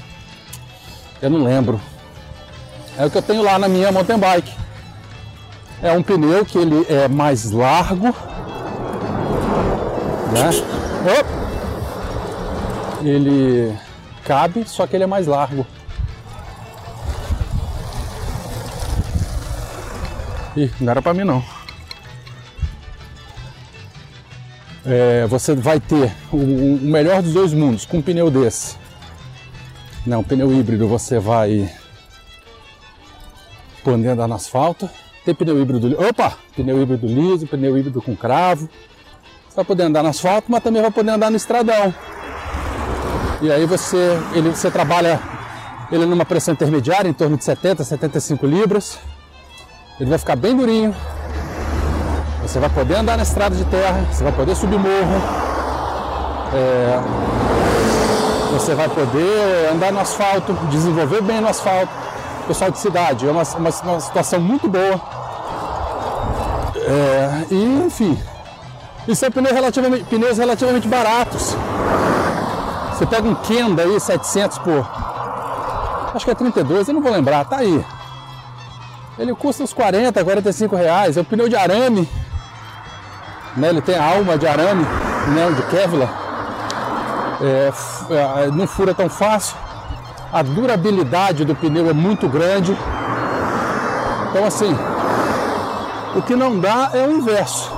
eu 1.22 1.30
não 1.30 1.46
lembro. 1.46 1.80
É 2.98 3.06
o 3.06 3.10
que 3.10 3.18
eu 3.18 3.22
tenho 3.22 3.42
lá 3.42 3.58
na 3.58 3.70
minha 3.70 3.94
mountain 3.94 4.20
bike. 4.20 4.52
É 5.82 5.94
um 5.94 6.04
pneu 6.04 6.46
que 6.46 6.58
ele 6.58 6.86
é 6.90 7.08
mais 7.08 7.50
largo, 7.50 8.08
né? 10.34 10.50
Ele 13.04 13.74
cabe, 14.26 14.64
só 14.68 14.88
que 14.88 14.96
ele 14.96 15.04
é 15.04 15.08
mais 15.08 15.28
largo. 15.28 15.66
Ih, 20.56 20.70
não 20.80 20.92
era 20.92 21.02
para 21.02 21.14
mim 21.14 21.24
não. 21.24 21.44
É, 24.86 25.26
você 25.28 25.54
vai 25.54 25.80
ter 25.80 26.12
o, 26.32 26.38
o, 26.38 26.80
melhor 26.82 27.22
dos 27.22 27.34
dois 27.34 27.54
mundos 27.54 27.86
com 27.86 27.98
um 27.98 28.02
pneu 28.02 28.30
desse. 28.32 28.76
Não, 30.06 30.24
pneu 30.24 30.52
híbrido 30.52 30.88
você 30.88 31.20
vai 31.20 31.72
poder 33.84 34.10
andar 34.10 34.28
no 34.28 34.34
asfalto. 34.34 34.90
Tem 35.24 35.36
pneu 35.36 35.62
híbrido, 35.62 35.96
opa, 36.02 36.36
pneu 36.56 36.82
híbrido 36.82 37.06
liso, 37.06 37.46
pneu 37.46 37.78
híbrido 37.78 38.02
com 38.02 38.16
cravo. 38.16 38.68
Você 39.48 39.56
vai 39.56 39.66
poder 39.66 39.84
andar 39.84 40.02
no 40.02 40.10
asfalto, 40.10 40.52
mas 40.52 40.64
também 40.64 40.82
vai 40.82 40.92
poder 40.92 41.12
andar 41.12 41.30
no 41.30 41.38
estradão. 41.38 41.94
E 43.42 43.52
aí 43.52 43.66
você, 43.66 44.20
ele, 44.34 44.50
você 44.50 44.70
trabalha 44.70 45.20
ele 45.92 46.06
numa 46.06 46.24
pressão 46.24 46.54
intermediária, 46.54 47.10
em 47.10 47.14
torno 47.14 47.38
de 47.38 47.44
70, 47.44 47.84
75 47.84 48.46
libras. 48.46 49.00
Ele 50.00 50.10
vai 50.10 50.20
ficar 50.20 50.36
bem 50.36 50.56
durinho. 50.56 50.96
Você 52.44 52.60
vai 52.60 52.70
poder 52.70 52.96
andar 52.96 53.18
na 53.18 53.24
estrada 53.24 53.56
de 53.56 53.66
terra, 53.66 54.06
você 54.12 54.24
vai 54.24 54.32
poder 54.32 54.56
subir 54.56 54.78
morro. 54.78 55.22
É, 56.54 57.00
você 58.54 58.76
vai 58.76 58.90
poder 58.90 59.70
andar 59.72 59.92
no 59.92 60.00
asfalto, 60.00 60.54
desenvolver 60.70 61.22
bem 61.22 61.42
no 61.42 61.48
asfalto. 61.48 61.92
Pessoal 62.48 62.72
de 62.72 62.80
cidade, 62.80 63.28
é 63.28 63.32
uma, 63.32 63.44
uma, 63.44 63.70
uma 63.70 64.00
situação 64.00 64.40
muito 64.40 64.68
boa. 64.68 65.00
É, 66.76 67.46
e 67.52 67.86
enfim, 67.86 68.20
e 69.08 69.16
são 69.16 69.32
pneus 69.32 69.54
relativamente, 69.54 70.04
pneus 70.06 70.38
relativamente 70.38 70.88
baratos. 70.88 71.56
Você 73.02 73.08
pega 73.08 73.28
um 73.28 73.34
Kenda 73.34 73.82
aí, 73.82 74.00
700 74.00 74.60
por. 74.60 74.88
Acho 76.14 76.24
que 76.24 76.30
é 76.30 76.36
32, 76.36 76.88
eu 76.88 76.94
não 76.94 77.02
vou 77.02 77.12
lembrar, 77.12 77.44
tá 77.46 77.58
aí. 77.58 77.84
Ele 79.18 79.34
custa 79.34 79.64
uns 79.64 79.74
40, 79.74 80.24
45 80.24 80.76
reais. 80.76 81.18
É 81.18 81.22
um 81.22 81.24
pneu 81.24 81.50
de 81.50 81.56
arame. 81.56 82.08
Né? 83.58 83.70
Ele 83.70 83.82
tem 83.82 83.96
a 83.96 84.06
alma 84.06 84.38
de 84.38 84.46
arame, 84.46 84.84
né? 84.84 85.52
de 85.56 85.64
Kevlar. 85.64 86.14
É, 87.42 87.74
é, 88.44 88.52
não 88.52 88.68
fura 88.68 88.94
tão 88.94 89.10
fácil. 89.10 89.58
A 90.32 90.44
durabilidade 90.44 91.44
do 91.44 91.56
pneu 91.56 91.90
é 91.90 91.94
muito 91.94 92.30
grande. 92.30 92.78
Então 94.30 94.46
assim, 94.46 94.78
o 96.16 96.22
que 96.22 96.36
não 96.36 96.60
dá 96.60 96.92
é 96.94 97.08
o 97.08 97.12
inverso. 97.12 97.72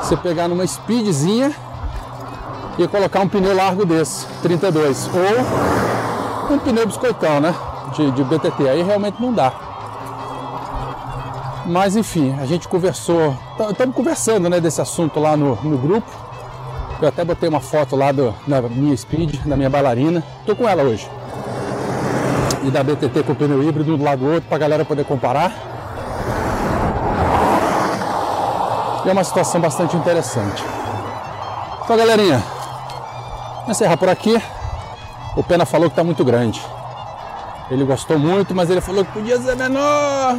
Você 0.00 0.16
pegar 0.16 0.48
numa 0.48 0.66
speedzinha 0.66 1.54
e 2.78 2.86
colocar 2.86 3.20
um 3.20 3.28
pneu 3.28 3.54
largo 3.54 3.84
desse, 3.84 4.26
32. 4.42 5.08
Ou 6.48 6.54
um 6.54 6.58
pneu 6.58 6.86
biscoitão, 6.86 7.40
né? 7.40 7.54
De, 7.94 8.10
de 8.10 8.24
BTT. 8.24 8.68
Aí 8.68 8.82
realmente 8.82 9.20
não 9.20 9.32
dá. 9.32 9.52
Mas 11.64 11.96
enfim, 11.96 12.36
a 12.40 12.46
gente 12.46 12.68
conversou, 12.68 13.36
estamos 13.70 13.94
conversando 13.94 14.48
né, 14.48 14.60
desse 14.60 14.80
assunto 14.80 15.18
lá 15.18 15.36
no, 15.36 15.56
no 15.62 15.76
grupo. 15.76 16.08
Eu 17.00 17.08
até 17.08 17.24
botei 17.24 17.48
uma 17.48 17.60
foto 17.60 17.96
lá 17.96 18.12
do, 18.12 18.32
da 18.46 18.62
minha 18.62 18.96
speed, 18.96 19.40
da 19.44 19.56
minha 19.56 19.68
bailarina. 19.68 20.22
Tô 20.46 20.54
com 20.54 20.68
ela 20.68 20.82
hoje. 20.82 21.08
E 22.62 22.70
da 22.70 22.82
BTT 22.82 23.22
com 23.24 23.34
pneu 23.34 23.62
híbrido 23.62 23.96
do 23.96 24.02
lado 24.02 24.20
do 24.20 24.32
outro 24.32 24.48
para 24.48 24.56
a 24.56 24.60
galera 24.60 24.84
poder 24.84 25.04
comparar. 25.04 25.52
E 29.04 29.08
é 29.08 29.12
uma 29.12 29.24
situação 29.24 29.60
bastante 29.60 29.96
interessante. 29.96 30.64
Então, 31.84 31.96
galerinha, 31.96 32.42
encerrar 33.68 33.96
por 33.96 34.08
aqui. 34.08 34.40
O 35.36 35.42
Pena 35.42 35.66
falou 35.66 35.88
que 35.88 35.92
está 35.92 36.04
muito 36.04 36.24
grande. 36.24 36.60
Ele 37.70 37.84
gostou 37.84 38.18
muito, 38.18 38.54
mas 38.54 38.70
ele 38.70 38.80
falou 38.80 39.04
que 39.04 39.12
podia 39.12 39.40
ser 39.40 39.56
menor. 39.56 40.38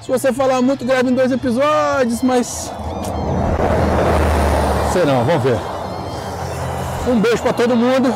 Se 0.00 0.10
você 0.10 0.32
falar 0.32 0.60
muito, 0.62 0.84
grave 0.84 1.10
em 1.10 1.14
dois 1.14 1.30
episódios, 1.30 2.22
mas. 2.22 2.72
Sei 4.92 5.04
não, 5.04 5.24
vamos 5.24 5.42
ver. 5.42 5.58
Um 7.08 7.20
beijo 7.20 7.42
para 7.42 7.52
todo 7.52 7.76
mundo. 7.76 8.14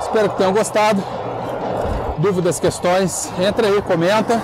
Espero 0.00 0.30
que 0.30 0.36
tenham 0.36 0.52
gostado. 0.52 1.02
Dúvidas, 2.18 2.58
questões, 2.58 3.30
entra 3.38 3.66
aí, 3.66 3.80
comenta. 3.82 4.40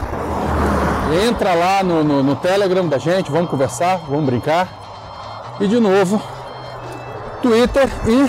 Entra 1.26 1.54
lá 1.54 1.82
no, 1.82 2.04
no, 2.04 2.22
no 2.22 2.36
Telegram 2.36 2.86
da 2.88 2.98
gente, 2.98 3.30
vamos 3.30 3.50
conversar, 3.50 3.98
vamos 4.08 4.24
brincar. 4.24 4.68
E 5.60 5.66
de 5.66 5.78
novo, 5.78 6.20
Twitter 7.44 7.86
e 8.08 8.26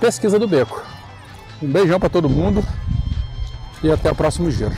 pesquisa 0.00 0.40
do 0.40 0.48
beco. 0.48 0.82
Um 1.62 1.68
beijão 1.68 2.00
para 2.00 2.08
todo 2.08 2.28
mundo 2.28 2.66
e 3.80 3.92
até 3.92 4.10
o 4.10 4.14
próximo 4.14 4.50
giro. 4.50 4.74